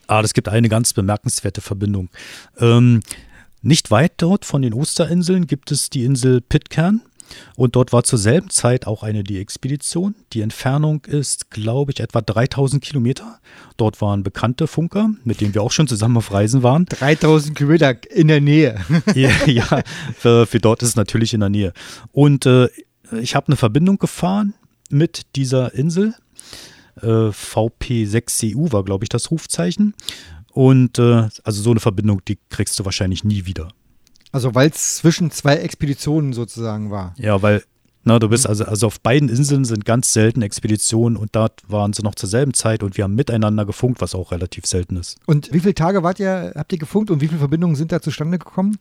[0.08, 2.10] Ah, das gibt eine ganz bemerkenswerte Verbindung.
[2.60, 3.02] Ähm,
[3.62, 7.02] nicht weit dort von den Osterinseln gibt es die Insel Pitcairn.
[7.56, 10.16] Und dort war zur selben Zeit auch eine die Expedition.
[10.34, 13.40] Die Entfernung ist, glaube ich, etwa 3000 Kilometer.
[13.78, 16.86] Dort waren bekannte Funker, mit denen wir auch schon zusammen auf Reisen waren.
[16.86, 18.80] 3000 Kilometer in der Nähe.
[19.16, 19.84] ja, ja
[20.18, 21.74] für, für dort ist es natürlich in der Nähe.
[22.12, 22.68] Und äh,
[23.22, 24.54] ich habe eine Verbindung gefahren
[24.90, 26.16] mit dieser Insel.
[27.02, 29.94] Äh, VP6CU war, glaube ich, das Rufzeichen.
[30.52, 33.70] Und äh, also so eine Verbindung, die kriegst du wahrscheinlich nie wieder.
[34.34, 37.14] Also weil es zwischen zwei Expeditionen sozusagen war.
[37.18, 37.64] Ja, weil,
[38.04, 41.94] na, du bist also, also auf beiden Inseln sind ganz selten Expeditionen und dort waren
[41.94, 45.18] sie noch zur selben Zeit und wir haben miteinander gefunkt, was auch relativ selten ist.
[45.28, 48.02] Und wie viele Tage wart ihr, habt ihr gefunkt und wie viele Verbindungen sind da
[48.02, 48.80] zustande gekommen?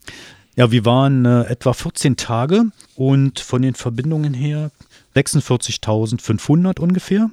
[0.56, 2.64] Ja, wir waren äh, etwa 14 Tage
[2.96, 4.70] und von den Verbindungen her
[5.14, 7.30] 46.500 ungefähr.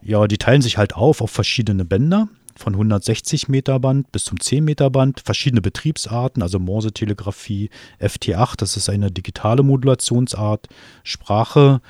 [0.00, 2.28] Ja, die teilen sich halt auf auf verschiedene Bänder.
[2.56, 7.68] Von 160 Meter Band bis zum 10 Meter Band, verschiedene Betriebsarten, also Morse-Telegrafie,
[8.00, 10.68] FT8, das ist eine digitale Modulationsart,
[11.04, 11.82] Sprache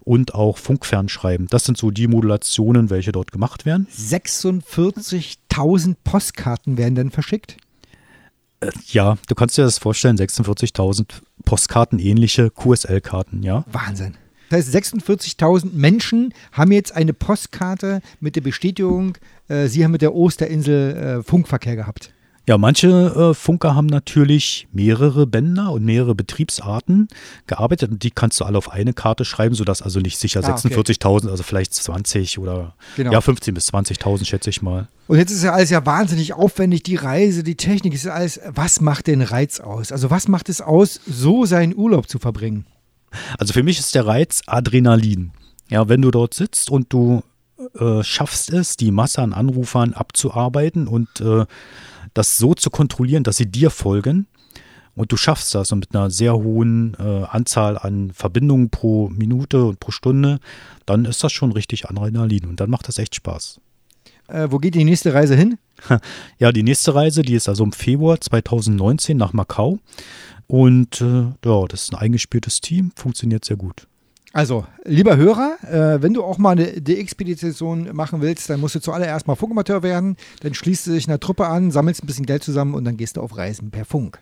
[0.00, 1.46] und auch Funkfernschreiben.
[1.48, 3.86] Das sind so die Modulationen, welche dort gemacht werden.
[3.92, 7.56] 46.000 Postkarten werden dann verschickt.
[8.60, 11.06] Äh, ja, du kannst dir das vorstellen, 46.000
[11.44, 13.64] Postkarten, ähnliche QSL-Karten, ja.
[13.70, 14.16] Wahnsinn.
[14.50, 20.02] Das heißt, 46.000 Menschen haben jetzt eine Postkarte mit der Bestätigung, äh, sie haben mit
[20.02, 22.12] der Osterinsel äh, Funkverkehr gehabt.
[22.48, 27.08] Ja, manche äh, Funker haben natürlich mehrere Bänder und mehrere Betriebsarten
[27.48, 30.54] gearbeitet und die kannst du alle auf eine Karte schreiben, sodass also nicht sicher Ah,
[30.54, 30.68] okay.
[30.68, 33.10] 46.000, also vielleicht 20 oder Genau.
[33.10, 34.86] ja 15 bis 20.000 schätze ich mal.
[35.08, 38.38] Und jetzt ist ja alles ja wahnsinnig aufwendig, die Reise, die Technik, ist ja alles,
[38.46, 39.90] was macht den Reiz aus?
[39.90, 42.64] Also was macht es aus, so seinen Urlaub zu verbringen?
[43.38, 45.32] Also für mich ist der Reiz Adrenalin.
[45.68, 47.22] Ja, wenn du dort sitzt und du
[47.78, 51.46] äh, schaffst es, die Masse an Anrufern abzuarbeiten und äh,
[52.14, 54.26] das so zu kontrollieren, dass sie dir folgen.
[54.94, 59.64] Und du schaffst das und mit einer sehr hohen äh, Anzahl an Verbindungen pro Minute
[59.64, 60.38] und pro Stunde,
[60.86, 63.60] dann ist das schon richtig Adrenalin und dann macht das echt Spaß.
[64.28, 65.58] Äh, wo geht die nächste Reise hin?
[66.38, 69.78] Ja, die nächste Reise, die ist also im Februar 2019 nach Macau.
[70.46, 73.88] Und äh, ja, das ist ein eingespieltes Team, funktioniert sehr gut.
[74.32, 78.80] Also, lieber Hörer, äh, wenn du auch mal eine DX-Expedition machen willst, dann musst du
[78.80, 80.16] zuallererst mal Funkamateur werden.
[80.40, 83.16] Dann schließt du dich einer Truppe an, sammelst ein bisschen Geld zusammen und dann gehst
[83.16, 84.20] du auf Reisen per Funk.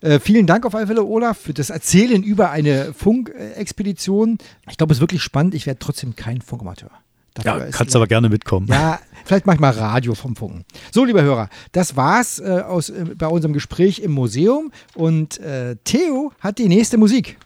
[0.00, 4.38] Äh, vielen Dank auf alle Fälle, Olaf, für das Erzählen über eine Funkexpedition.
[4.70, 5.54] Ich glaube, es ist wirklich spannend.
[5.54, 6.90] Ich werde trotzdem kein Funkamateur.
[7.38, 8.66] Ja, Dafür ist- kannst aber gerne mitkommen.
[8.68, 10.64] Ja, vielleicht mach ich mal Radio vom Funken.
[10.92, 14.70] So, lieber Hörer, das war's äh, aus, äh, bei unserem Gespräch im Museum.
[14.94, 17.36] Und äh, Theo hat die nächste Musik.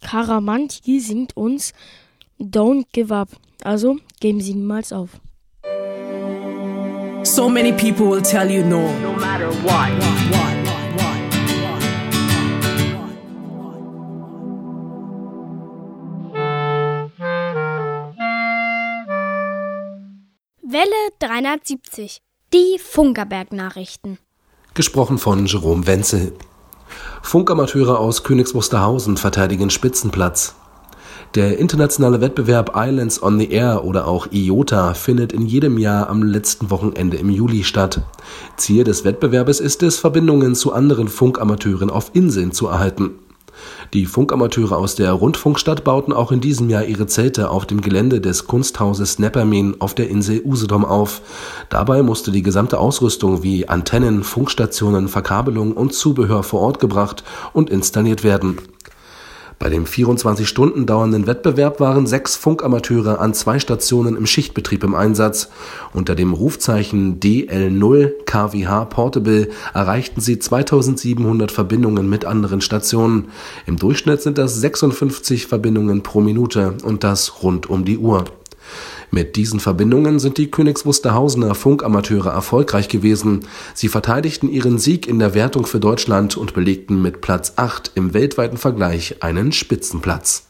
[0.00, 1.72] Karamanti singt uns
[2.40, 3.28] Don't Give Up.
[3.62, 5.10] Also geben Sie niemals auf.
[7.24, 8.80] So many people will tell you no.
[9.02, 9.90] No matter what.
[10.30, 10.43] What?
[10.43, 10.43] Welle
[21.20, 22.18] 370.
[22.52, 24.18] Die Funkerberg-Nachrichten.
[24.74, 26.32] Gesprochen von Jerome Wenzel.
[27.22, 30.54] Funkamateure aus Königs Wusterhausen verteidigen Spitzenplatz.
[31.34, 36.22] Der internationale Wettbewerb Islands on the Air oder auch IOTA findet in jedem Jahr am
[36.22, 38.02] letzten Wochenende im Juli statt.
[38.56, 43.18] Ziel des Wettbewerbes ist es, Verbindungen zu anderen Funkamateuren auf Inseln zu erhalten.
[43.92, 48.20] Die Funkamateure aus der Rundfunkstadt bauten auch in diesem Jahr ihre Zelte auf dem Gelände
[48.20, 51.20] des Kunsthauses Neppermin auf der Insel Usedom auf.
[51.68, 57.70] Dabei musste die gesamte Ausrüstung wie Antennen, Funkstationen, Verkabelung und Zubehör vor Ort gebracht und
[57.70, 58.58] installiert werden.
[59.58, 64.94] Bei dem 24 Stunden dauernden Wettbewerb waren sechs Funkamateure an zwei Stationen im Schichtbetrieb im
[64.94, 65.48] Einsatz.
[65.92, 73.28] Unter dem Rufzeichen DL0 KWH Portable erreichten sie 2700 Verbindungen mit anderen Stationen.
[73.66, 78.24] Im Durchschnitt sind das 56 Verbindungen pro Minute und das rund um die Uhr.
[79.14, 83.46] Mit diesen Verbindungen sind die Königs Wusterhausener Funkamateure erfolgreich gewesen.
[83.72, 88.12] Sie verteidigten ihren Sieg in der Wertung für Deutschland und belegten mit Platz 8 im
[88.12, 90.46] weltweiten Vergleich einen Spitzenplatz.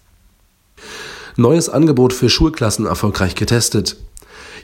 [1.36, 3.98] Neues Angebot für Schulklassen erfolgreich getestet.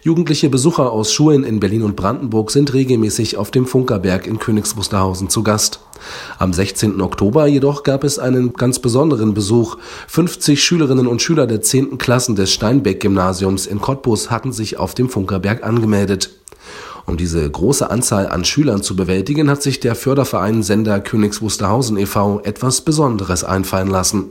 [0.03, 4.75] Jugendliche Besucher aus Schulen in Berlin und Brandenburg sind regelmäßig auf dem Funkerberg in Königs
[4.79, 5.81] Wusterhausen zu Gast.
[6.39, 7.03] Am 16.
[7.03, 9.77] Oktober jedoch gab es einen ganz besonderen Besuch.
[10.09, 11.99] 50 Schülerinnen und Schüler der 10.
[11.99, 16.31] Klassen des Steinbeck-Gymnasiums in Cottbus hatten sich auf dem Funkerberg angemeldet.
[17.05, 21.99] Um diese große Anzahl an Schülern zu bewältigen, hat sich der Förderverein Sender Königs Wusterhausen
[21.99, 22.41] e.V.
[22.45, 24.31] etwas Besonderes einfallen lassen.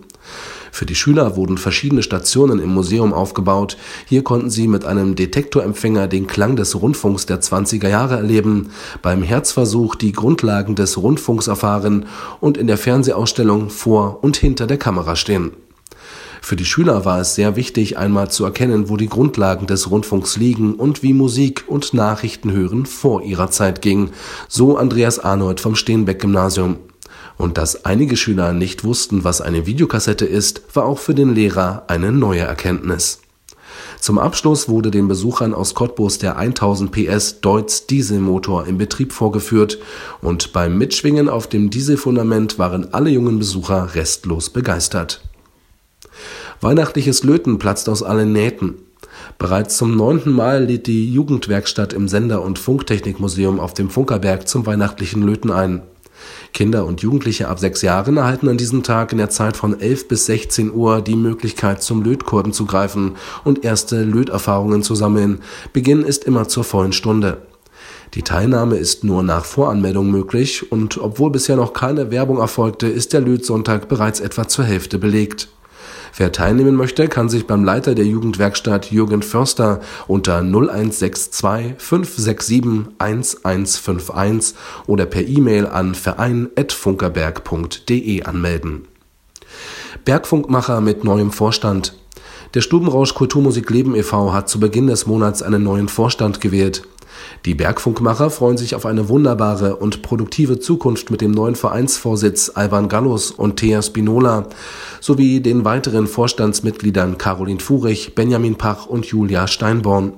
[0.72, 3.78] Für die Schüler wurden verschiedene Stationen im Museum aufgebaut.
[4.08, 8.70] Hier konnten sie mit einem Detektorempfänger den Klang des Rundfunks der 20er Jahre erleben,
[9.02, 12.06] beim Herzversuch die Grundlagen des Rundfunks erfahren
[12.40, 15.52] und in der Fernsehausstellung vor und hinter der Kamera stehen.
[16.42, 20.38] Für die Schüler war es sehr wichtig, einmal zu erkennen, wo die Grundlagen des Rundfunks
[20.38, 24.12] liegen und wie Musik und Nachrichten hören vor ihrer Zeit ging,
[24.48, 26.78] so Andreas Arnold vom Steenbeck-Gymnasium.
[27.40, 31.86] Und dass einige Schüler nicht wussten, was eine Videokassette ist, war auch für den Lehrer
[31.88, 33.22] eine neue Erkenntnis.
[34.02, 39.78] Zum Abschluss wurde den Besuchern aus Cottbus der 1000 PS Deutz Dieselmotor im Betrieb vorgeführt
[40.22, 45.22] und beim Mitschwingen auf dem Dieselfundament waren alle jungen Besucher restlos begeistert.
[46.60, 48.76] Weihnachtliches Löten platzt aus allen Nähten.
[49.38, 54.66] Bereits zum neunten Mal lädt die Jugendwerkstatt im Sender- und Funktechnikmuseum auf dem Funkerberg zum
[54.66, 55.84] weihnachtlichen Löten ein.
[56.54, 60.08] Kinder und Jugendliche ab sechs Jahren erhalten an diesem Tag in der Zeit von 11
[60.08, 65.40] bis 16 Uhr die Möglichkeit, zum Lötkolben zu greifen und erste Löterfahrungen zu sammeln.
[65.74, 67.38] Beginn ist immer zur vollen Stunde.
[68.16, 73.14] Die Teilnahme ist nur nach Voranmeldung möglich und obwohl bisher noch keine Werbung erfolgte, ist
[73.14, 75.50] der Lötsonntag bereits etwa zur Hälfte belegt.
[76.18, 82.64] Wer teilnehmen möchte, kann sich beim Leiter der Jugendwerkstatt Jürgen Förster unter 0162 567
[82.98, 84.56] 1151
[84.88, 88.88] oder per E-Mail an verein.funkerberg.de anmelden.
[90.06, 91.96] Bergfunkmacher mit neuem Vorstand.
[92.56, 94.34] Der Stubenrausch Kulturmusik Leben e.V.
[94.34, 96.82] hat zu Beginn des Monats einen neuen Vorstand gewählt.
[97.46, 102.90] Die Bergfunkmacher freuen sich auf eine wunderbare und produktive Zukunft mit dem neuen Vereinsvorsitz Alban
[102.90, 104.48] Gallus und Thea Spinola
[105.00, 110.14] sowie den weiteren Vorstandsmitgliedern Caroline Furich, Benjamin Pach und Julia Steinborn.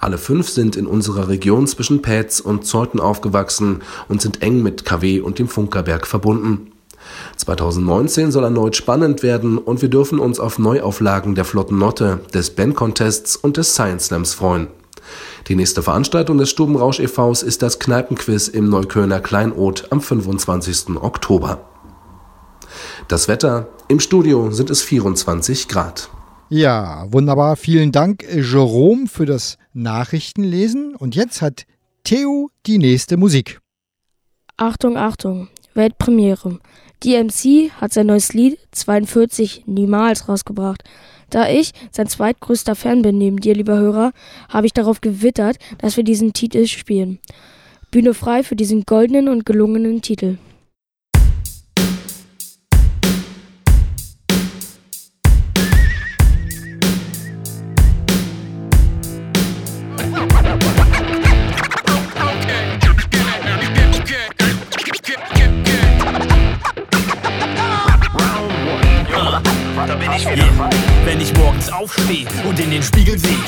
[0.00, 4.84] Alle fünf sind in unserer Region zwischen Pätz und Zeuthen aufgewachsen und sind eng mit
[4.84, 6.72] KW und dem Funkerberg verbunden.
[7.36, 12.50] 2019 soll erneut spannend werden und wir dürfen uns auf Neuauflagen der Flotten Notte, des
[12.50, 14.68] Ben Contests und des Science Slams freuen.
[15.48, 20.96] Die nächste Veranstaltung des Stubenrausch e.V.s ist das Kneipenquiz im Neuköllner Kleinod am 25.
[20.96, 21.68] Oktober.
[23.08, 26.08] Das Wetter im Studio sind es 24 Grad.
[26.48, 27.56] Ja, wunderbar.
[27.56, 30.94] Vielen Dank, Jerome, für das Nachrichtenlesen.
[30.94, 31.64] Und jetzt hat
[32.04, 33.60] Theo die nächste Musik.
[34.56, 36.58] Achtung, Achtung, Weltpremiere.
[37.02, 40.84] DMC hat sein neues Lied 42 niemals rausgebracht.
[41.32, 44.12] Da ich sein zweitgrößter Fan bin neben dir, lieber Hörer,
[44.50, 47.20] habe ich darauf gewittert, dass wir diesen Titel spielen.
[47.90, 50.36] Bühne frei für diesen goldenen und gelungenen Titel.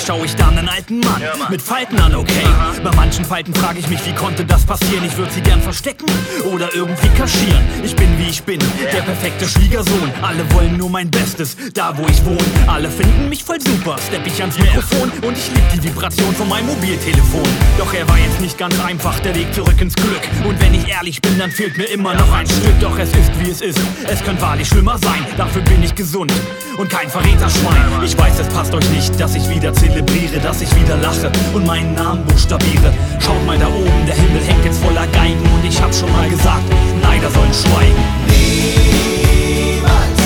[0.05, 2.47] Spiegel sehe, schaue ich da einen alten Mann mit Falten an, okay?
[2.83, 5.05] Bei manchen Falten frage ich mich, wie konnte das passieren?
[5.05, 6.07] Ich würde sie gern verstecken
[6.53, 7.63] oder irgendwie kaschieren.
[7.83, 8.59] Ich bin wie ich bin,
[8.93, 10.11] der perfekte Schwiegersohn.
[10.23, 12.39] Alle wollen nur mein Bestes, da wo ich wohne.
[12.67, 16.49] Alle finden mich voll super, stepp ich ans Mikrofon und ich lieb die Vibration von
[16.49, 17.43] meinem Mobiltelefon.
[17.79, 20.23] Doch er war jetzt nicht ganz einfach, der Weg zurück ins Glück.
[20.45, 22.79] Und wenn ich ehrlich bin, dann fehlt mir immer noch ein Stück.
[22.81, 25.27] Doch es ist wie es ist, es könnte wahrlich schlimmer sein.
[25.37, 26.33] Dafür bin ich gesund
[26.79, 28.03] und kein Verräterschwein.
[28.03, 31.67] Ich weiß, es passt euch nicht, dass ich wieder zelebriere, dass ich wieder lache und
[31.67, 32.93] meinen Namen buchstabiere.
[33.19, 36.29] Schaut mal da oben, der Himmel hängt jetzt voller Geigen und ich hab schon mal
[36.29, 36.63] gesagt,
[37.03, 38.05] Neider sollen schweigen.
[38.29, 40.21] Niemals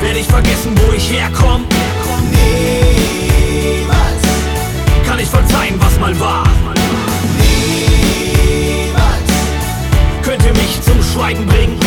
[0.00, 1.64] werde ich vergessen, wo ich herkomme.
[2.32, 4.22] Niemals
[5.06, 6.44] kann ich verzeihen, was mal war.
[7.38, 9.30] Niemals
[10.22, 11.78] könnt ihr mich zum Schweigen bringen.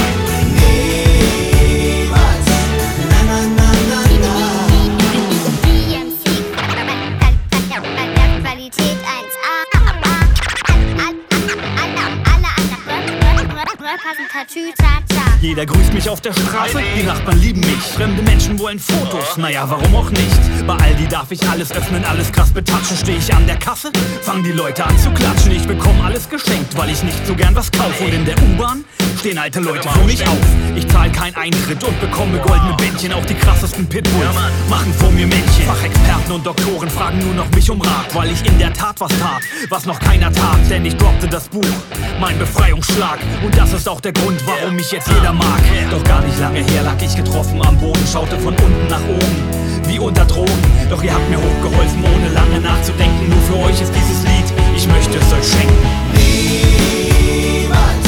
[14.34, 15.07] Rapper sind Tatütata.
[15.39, 17.80] Jeder grüßt mich auf der Straße, die Nachbarn lieben mich.
[17.95, 20.65] Fremde Menschen wollen Fotos, naja, warum auch nicht?
[20.65, 22.97] Bei Aldi darf ich alles öffnen, alles krass betatschen.
[22.97, 25.52] Stehe ich an der Kasse, fangen die Leute an zu klatschen.
[25.52, 28.04] Ich bekomme alles geschenkt, weil ich nicht so gern was kaufe.
[28.04, 28.84] Und in der U-Bahn
[29.19, 30.38] stehen alte Leute vor mich auf.
[30.76, 33.13] Ich zahle keinen Eintritt und bekomme goldene Bändchen.
[33.13, 34.36] Auch die krassesten Pitbulls
[34.69, 35.65] machen vor mir Männchen.
[35.65, 39.12] Fachexperten und Doktoren fragen nur noch mich um Rat, weil ich in der Tat was
[39.19, 40.58] tat, was noch keiner tat.
[40.69, 41.65] Denn ich droppte das Buch,
[42.19, 43.19] mein Befreiungsschlag.
[43.43, 45.62] Und das ist auch der Grund, warum mich jetzt jeder mag.
[45.92, 49.36] Doch gar nicht lange her lag ich getroffen am Boden, schaute von unten nach oben,
[49.88, 50.52] wie unter Drogen.
[50.90, 53.30] Doch ihr habt mir hochgeholfen, ohne lange nachzudenken.
[53.30, 55.88] Nur für euch ist dieses Lied, ich möchte es euch schenken.
[56.13, 58.08] Niemals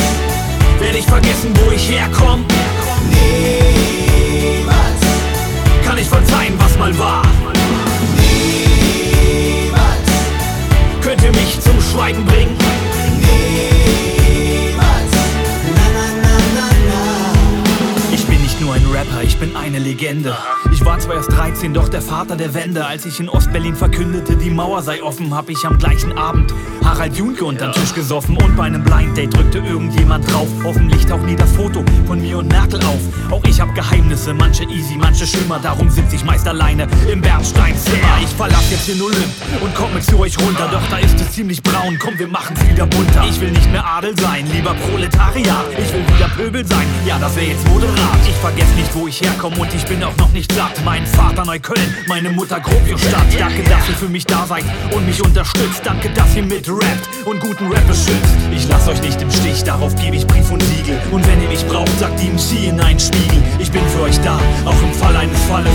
[0.80, 2.44] werde ich vergessen, wo ich herkomme.
[3.10, 5.02] Niemals
[5.86, 7.24] kann ich verzeihen, was mal war.
[9.66, 10.10] Niemals
[11.02, 12.58] könnt ihr mich zum Schweigen bringen.
[14.16, 14.19] Ich
[18.92, 20.36] Rapper, ich bin eine Legende.
[20.72, 22.86] Ich war zwar erst 13, doch der Vater der Wende.
[22.86, 27.16] Als ich in Ostberlin verkündete, die Mauer sei offen, hab ich am gleichen Abend Harald
[27.16, 28.38] Junke unterm Tisch gesoffen.
[28.38, 30.48] Und bei einem Blind Date drückte irgendjemand drauf.
[30.64, 33.00] Hoffentlich taucht nie das Foto von mir und Merkel auf.
[33.30, 35.60] Auch ich hab Geheimnisse, manche easy, manche schlimmer.
[35.60, 38.18] Darum sitz ich meist alleine im Bernsteinzimmer.
[38.24, 40.68] Ich verlass jetzt den Olymp und komme zu euch runter.
[40.72, 43.26] Doch da ist es ziemlich braun, komm, wir machen's wieder bunter.
[43.30, 45.66] Ich will nicht mehr Adel sein, lieber Proletariat.
[45.78, 48.20] Ich will wieder Pöbel sein, ja, das wär jetzt moderat.
[48.28, 50.82] Ich vergess nicht, wo ich herkomme und ich bin auch noch nicht satt.
[50.86, 53.28] Mein Vater Neukölln, meine Mutter Grobio-Stadt.
[53.38, 54.64] Danke, dass ihr für mich da seid
[54.96, 55.82] und mich unterstützt.
[55.84, 58.36] Danke, dass ihr mit rappt und guten Rap beschützt.
[58.52, 61.00] Ich lass euch nicht im Stich, darauf gebe ich Brief und Siegel.
[61.12, 63.44] Und wenn ihr mich braucht, sagt die MC in einen Spiegel.
[63.60, 65.74] Ich bin für euch da, auch im Fall eines Falles.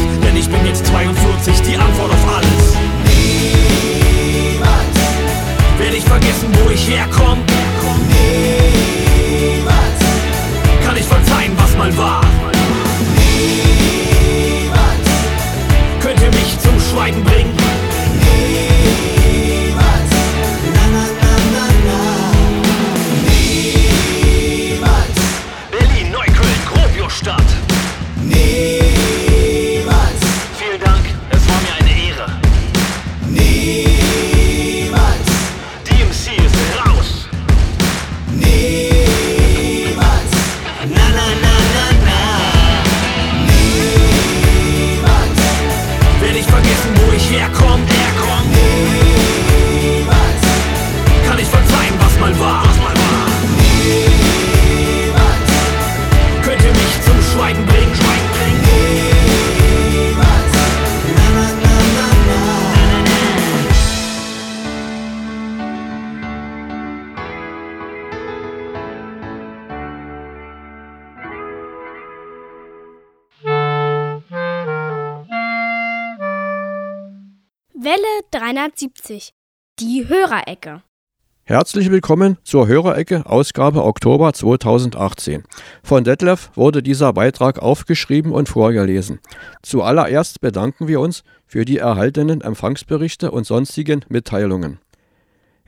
[79.87, 80.81] Die Hörerecke.
[81.43, 85.43] Herzlich willkommen zur Hörerecke, Ausgabe Oktober 2018.
[85.83, 89.21] Von Detlef wurde dieser Beitrag aufgeschrieben und vorgelesen.
[89.61, 94.79] Zuallererst bedanken wir uns für die erhaltenen Empfangsberichte und sonstigen Mitteilungen.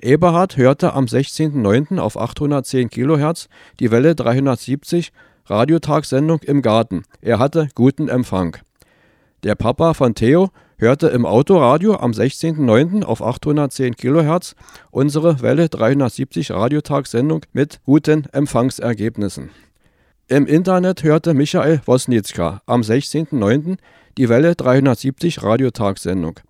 [0.00, 1.98] Eberhard hörte am 16.09.
[1.98, 3.50] auf 810 kHz
[3.80, 5.12] die Welle 370
[5.44, 7.02] Radiotagssendung im Garten.
[7.20, 8.56] Er hatte guten Empfang.
[9.46, 13.04] Der Papa von Theo hörte im Autoradio am 16.09.
[13.04, 14.56] auf 810 kHz
[14.90, 19.50] unsere Welle 370 Radiotagssendung mit guten Empfangsergebnissen.
[20.26, 23.76] Im Internet hörte Michael Wosnitzka am 16.09.
[24.18, 26.40] die Welle 370 Radiotagssendung.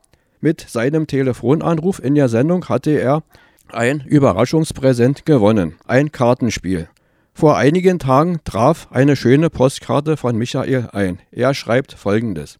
[0.41, 3.23] Mit seinem Telefonanruf in der Sendung hatte er
[3.69, 6.89] ein Überraschungspräsent gewonnen, ein Kartenspiel.
[7.35, 11.19] Vor einigen Tagen traf eine schöne Postkarte von Michael ein.
[11.31, 12.59] Er schreibt folgendes.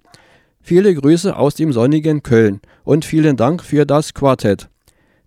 [0.69, 4.69] Viele Grüße aus dem sonnigen Köln und vielen Dank für das Quartett.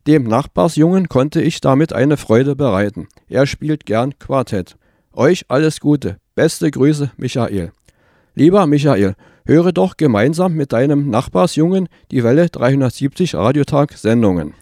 [0.05, 3.07] Dem Nachbarsjungen konnte ich damit eine Freude bereiten.
[3.29, 4.75] Er spielt gern Quartett.
[5.13, 6.17] Euch alles Gute.
[6.35, 7.71] Beste Grüße, Michael.
[8.35, 9.15] Lieber Michael,
[9.45, 14.55] höre doch gemeinsam mit deinem Nachbarsjungen die Welle 370 Radiotag Sendungen.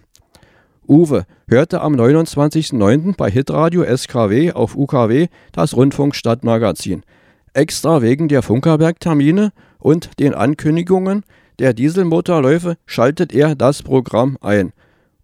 [0.88, 3.16] Uwe hörte am 29.09.
[3.18, 7.02] bei Hitradio SKW auf UKW das Rundfunkstadtmagazin.
[7.54, 11.24] Extra wegen der Funkerberg-Termine und den Ankündigungen
[11.60, 14.74] der Dieselmotorläufe schaltet er das Programm ein.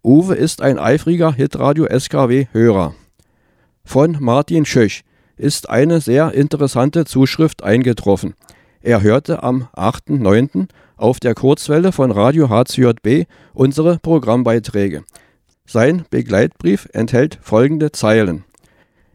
[0.02, 2.94] Uwe ist ein eifriger Hitradio SKW-Hörer.
[3.84, 5.04] Von Martin Schöch
[5.36, 8.34] ist eine sehr interessante Zuschrift eingetroffen.
[8.80, 10.68] Er hörte am 8.9.
[10.96, 15.04] auf der Kurzwelle von Radio HCJB unsere Programmbeiträge.
[15.66, 18.44] Sein Begleitbrief enthält folgende Zeilen.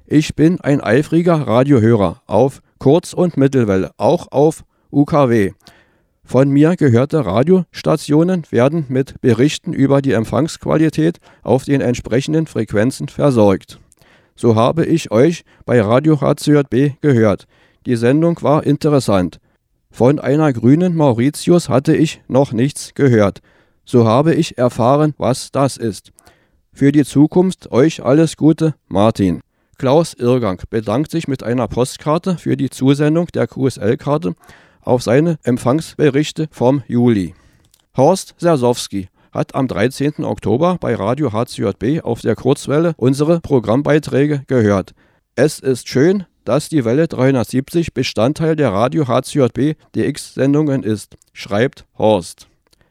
[0.08, 5.52] Ich bin ein eifriger Radiohörer auf Kurz- und Mittelwelle, auch auf UKW.
[6.24, 13.80] Von mir gehörte Radiostationen werden mit Berichten über die Empfangsqualität auf den entsprechenden Frequenzen versorgt.
[14.36, 17.46] So habe ich euch bei Radio HCJB gehört.
[17.86, 19.40] Die Sendung war interessant.
[19.92, 23.40] Von einer grünen Mauritius hatte ich noch nichts gehört.
[23.86, 26.12] So habe ich erfahren, was das ist.
[26.72, 29.42] Für die Zukunft euch alles Gute, Martin.
[29.80, 34.36] Klaus Irrgang bedankt sich mit einer Postkarte für die Zusendung der QSL-Karte
[34.82, 37.34] auf seine Empfangsberichte vom Juli.
[37.96, 40.24] Horst Sersowski hat am 13.
[40.24, 44.94] Oktober bei Radio HCJB auf der Kurzwelle unsere Programmbeiträge gehört.
[45.36, 52.48] Es ist schön, dass die Welle 370 Bestandteil der Radio HCJB DX-Sendungen ist, schreibt Horst.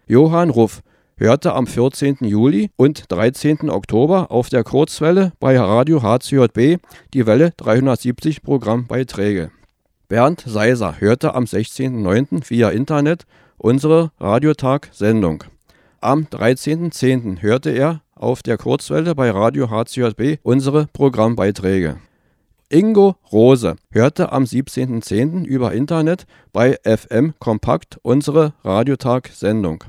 [0.06, 0.80] Johann Ruff
[1.16, 2.18] hörte am 14.
[2.20, 3.68] Juli und 13.
[3.68, 6.80] Oktober auf der Kurzwelle bei Radio HCJB
[7.12, 9.50] die Welle 370 Programmbeiträge.
[10.08, 12.48] Bernd Seiser hörte am 16.09.
[12.48, 13.26] via Internet
[13.58, 15.44] unsere Radiotag-Sendung.
[16.00, 17.42] Am 13.10.
[17.42, 21.98] hörte er auf der Kurzwelle bei Radio HCJB unsere Programmbeiträge.
[22.70, 25.44] Ingo Rose hörte am 17.10.
[25.44, 29.84] über Internet bei FM Kompakt unsere Radiotag-Sendung.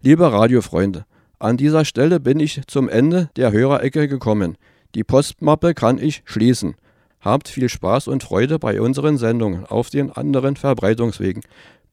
[0.00, 1.04] Liebe Radiofreunde,
[1.38, 4.58] an dieser Stelle bin ich zum Ende der Hörerecke gekommen.
[4.96, 6.74] Die Postmappe kann ich schließen.
[7.22, 11.44] Habt viel Spaß und Freude bei unseren Sendungen auf den anderen Verbreitungswegen.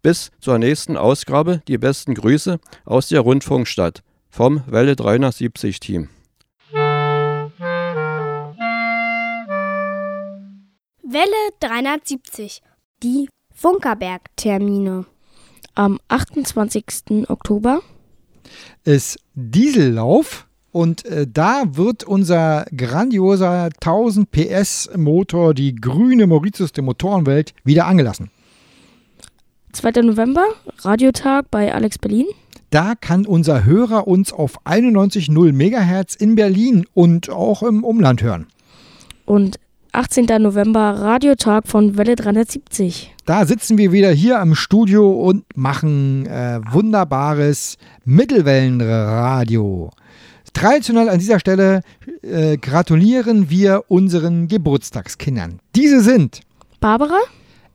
[0.01, 6.09] Bis zur nächsten Ausgabe die besten Grüße aus der Rundfunkstadt vom Welle 370 Team.
[11.03, 12.61] Welle 370.
[13.03, 15.05] Die Funkerberg-Termine.
[15.75, 17.30] Am 28.
[17.30, 17.82] Oktober
[18.84, 26.84] ist Diesellauf und äh, da wird unser grandioser 1000 PS Motor, die grüne Mauritius der
[26.84, 28.30] Motorenwelt, wieder angelassen.
[29.74, 30.01] 2.
[30.01, 30.45] November,
[30.80, 32.26] Radiotag bei Alex Berlin.
[32.72, 38.47] Da kann unser Hörer uns auf 91.0 MHz in Berlin und auch im Umland hören.
[39.26, 39.59] Und
[39.91, 40.26] 18.
[40.39, 43.15] November, Radiotag von Welle 370.
[43.26, 49.89] Da sitzen wir wieder hier am Studio und machen äh, wunderbares Mittelwellenradio.
[50.53, 51.81] Traditionell an dieser Stelle
[52.21, 55.59] äh, gratulieren wir unseren Geburtstagskindern.
[55.75, 56.41] Diese sind
[56.79, 57.19] Barbara,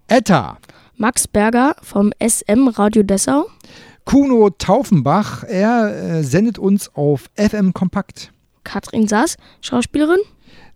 [0.08, 0.58] Etta,
[0.96, 3.46] Max Berger vom SM Radio Dessau,
[4.04, 8.32] Kuno Taufenbach, er äh, sendet uns auf FM Kompakt.
[8.64, 10.20] Katrin Sass, Schauspielerin,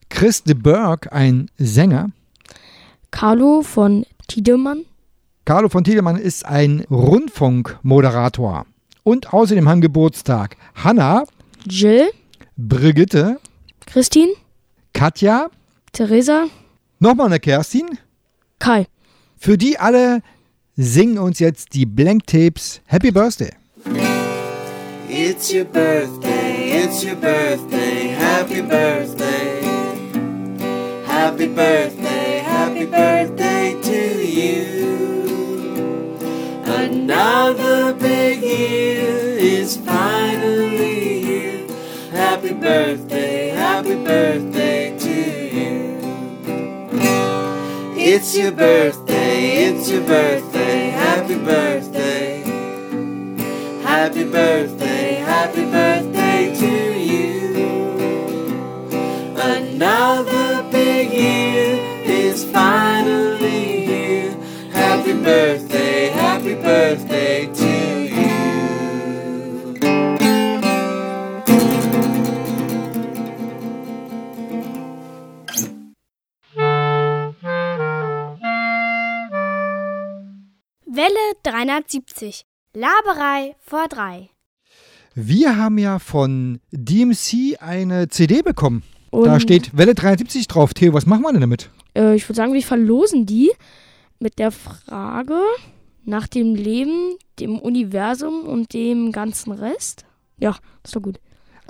[0.08, 2.10] Chris de Berg, ein Sänger.
[3.10, 4.84] Carlo von Tiedemann.
[5.44, 8.66] Carlo von Tiedemann ist ein Rundfunkmoderator.
[9.02, 11.24] Und außerdem haben Geburtstag Hanna,
[11.68, 12.10] Jill,
[12.56, 13.38] Brigitte,
[13.86, 14.32] Christine,
[14.92, 15.50] Katja,
[15.92, 16.46] Theresa,
[16.98, 17.98] nochmal eine Kerstin,
[18.58, 18.86] Kai.
[19.36, 20.22] Für die alle
[20.76, 23.50] singen uns jetzt die Blank Tapes Happy Birthday.
[25.08, 26.38] It's your birthday.
[26.70, 29.60] it's your birthday, happy birthday.
[31.06, 34.64] Happy birthday, happy birthday to you.
[36.64, 40.87] Another big year is finally.
[42.38, 45.98] Happy birthday, happy birthday to you.
[47.96, 52.42] It's your birthday, it's your birthday, happy birthday.
[53.82, 57.56] Happy birthday, happy birthday to you.
[59.36, 64.36] Another big year is finally here.
[64.70, 67.67] Happy birthday, happy birthday to you.
[81.66, 82.44] 370.
[82.72, 84.30] Laberei vor drei.
[85.16, 88.84] Wir haben ja von DMC eine CD bekommen.
[89.10, 90.72] Und- da steht Welle 370 drauf.
[90.72, 91.70] Theo, was machen wir denn damit?
[91.96, 93.50] Äh, ich würde sagen, wir verlosen die
[94.20, 95.40] mit der Frage
[96.04, 100.04] nach dem Leben, dem Universum und dem ganzen Rest.
[100.38, 101.18] Ja, ist doch gut.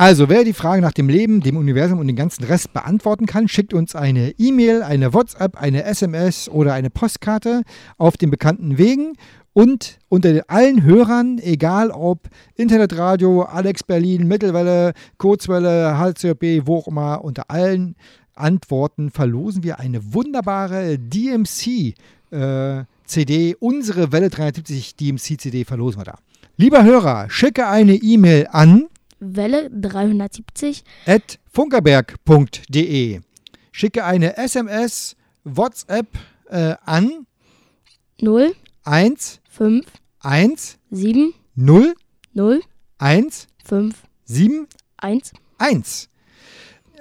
[0.00, 3.48] Also, wer die Frage nach dem Leben, dem Universum und den ganzen Rest beantworten kann,
[3.48, 7.62] schickt uns eine E-Mail, eine WhatsApp, eine SMS oder eine Postkarte
[7.96, 9.14] auf den bekannten Wegen.
[9.52, 17.24] Und unter allen Hörern, egal ob Internetradio, Alex Berlin, Mittelwelle, Kurzwelle, HCB, wo auch immer,
[17.24, 17.96] unter allen
[18.34, 21.94] Antworten verlosen wir eine wunderbare DMC
[22.30, 23.56] äh, CD.
[23.58, 26.18] Unsere Welle 370 DMC CD verlosen wir da.
[26.56, 28.86] Lieber Hörer, schicke eine E-Mail an
[29.20, 30.84] Welle 370.
[31.06, 33.20] at funkerberg.de.
[33.72, 36.06] Schicke eine SMS, WhatsApp
[36.48, 37.26] äh, an
[38.20, 38.54] 0
[38.88, 39.84] 1 5
[40.20, 41.94] 1 7 0
[42.32, 42.60] 0
[42.96, 44.66] 1 5 7
[44.96, 45.32] 1.
[45.58, 46.08] 1.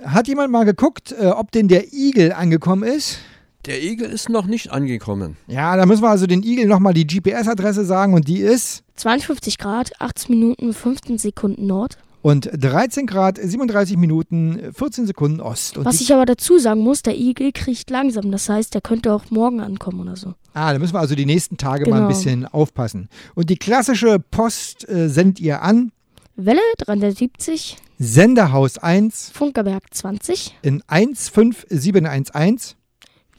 [0.03, 3.19] Hat jemand mal geguckt, äh, ob denn der Igel angekommen ist?
[3.65, 5.37] Der Igel ist noch nicht angekommen.
[5.47, 9.57] Ja, da müssen wir also den Igel nochmal die GPS-Adresse sagen und die ist 52
[9.57, 11.97] Grad, 18 Minuten, 15 Sekunden Nord.
[12.21, 15.77] Und 13 Grad, 37 Minuten, 14 Sekunden Ost.
[15.77, 18.31] Und Was ich aber dazu sagen muss, der Igel kriecht langsam.
[18.31, 20.33] Das heißt, der könnte auch morgen ankommen oder so.
[20.53, 22.07] Ah, da müssen wir also die nächsten Tage mal ein Genau.
[22.09, 23.09] bisschen aufpassen.
[23.35, 25.91] Und die klassische Post äh, sendet ihr an
[26.35, 32.75] Welle 370, Senderhaus 1 Funkerberg 20, in 15711.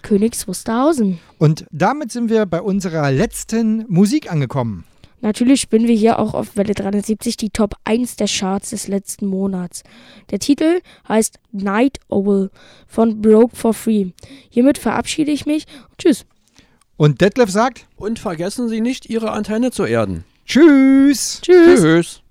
[0.02, 1.18] Königs Wusterhausen.
[1.38, 4.84] Und damit sind wir bei unserer letzten Musik angekommen.
[5.20, 9.26] Natürlich spielen wir hier auch auf Welle 370 die Top 1 der Charts des letzten
[9.26, 9.82] Monats.
[10.30, 12.50] Der Titel heißt Night Owl
[12.86, 14.10] von Broke for Free.
[14.48, 15.64] Hiermit verabschiede ich mich.
[15.98, 16.24] Tschüss.
[16.96, 20.24] Und Detlef sagt Und vergessen Sie nicht, Ihre Antenne zu erden.
[20.46, 21.40] Tschüss.
[21.42, 21.80] Tschüss.
[21.80, 22.22] Tschüss.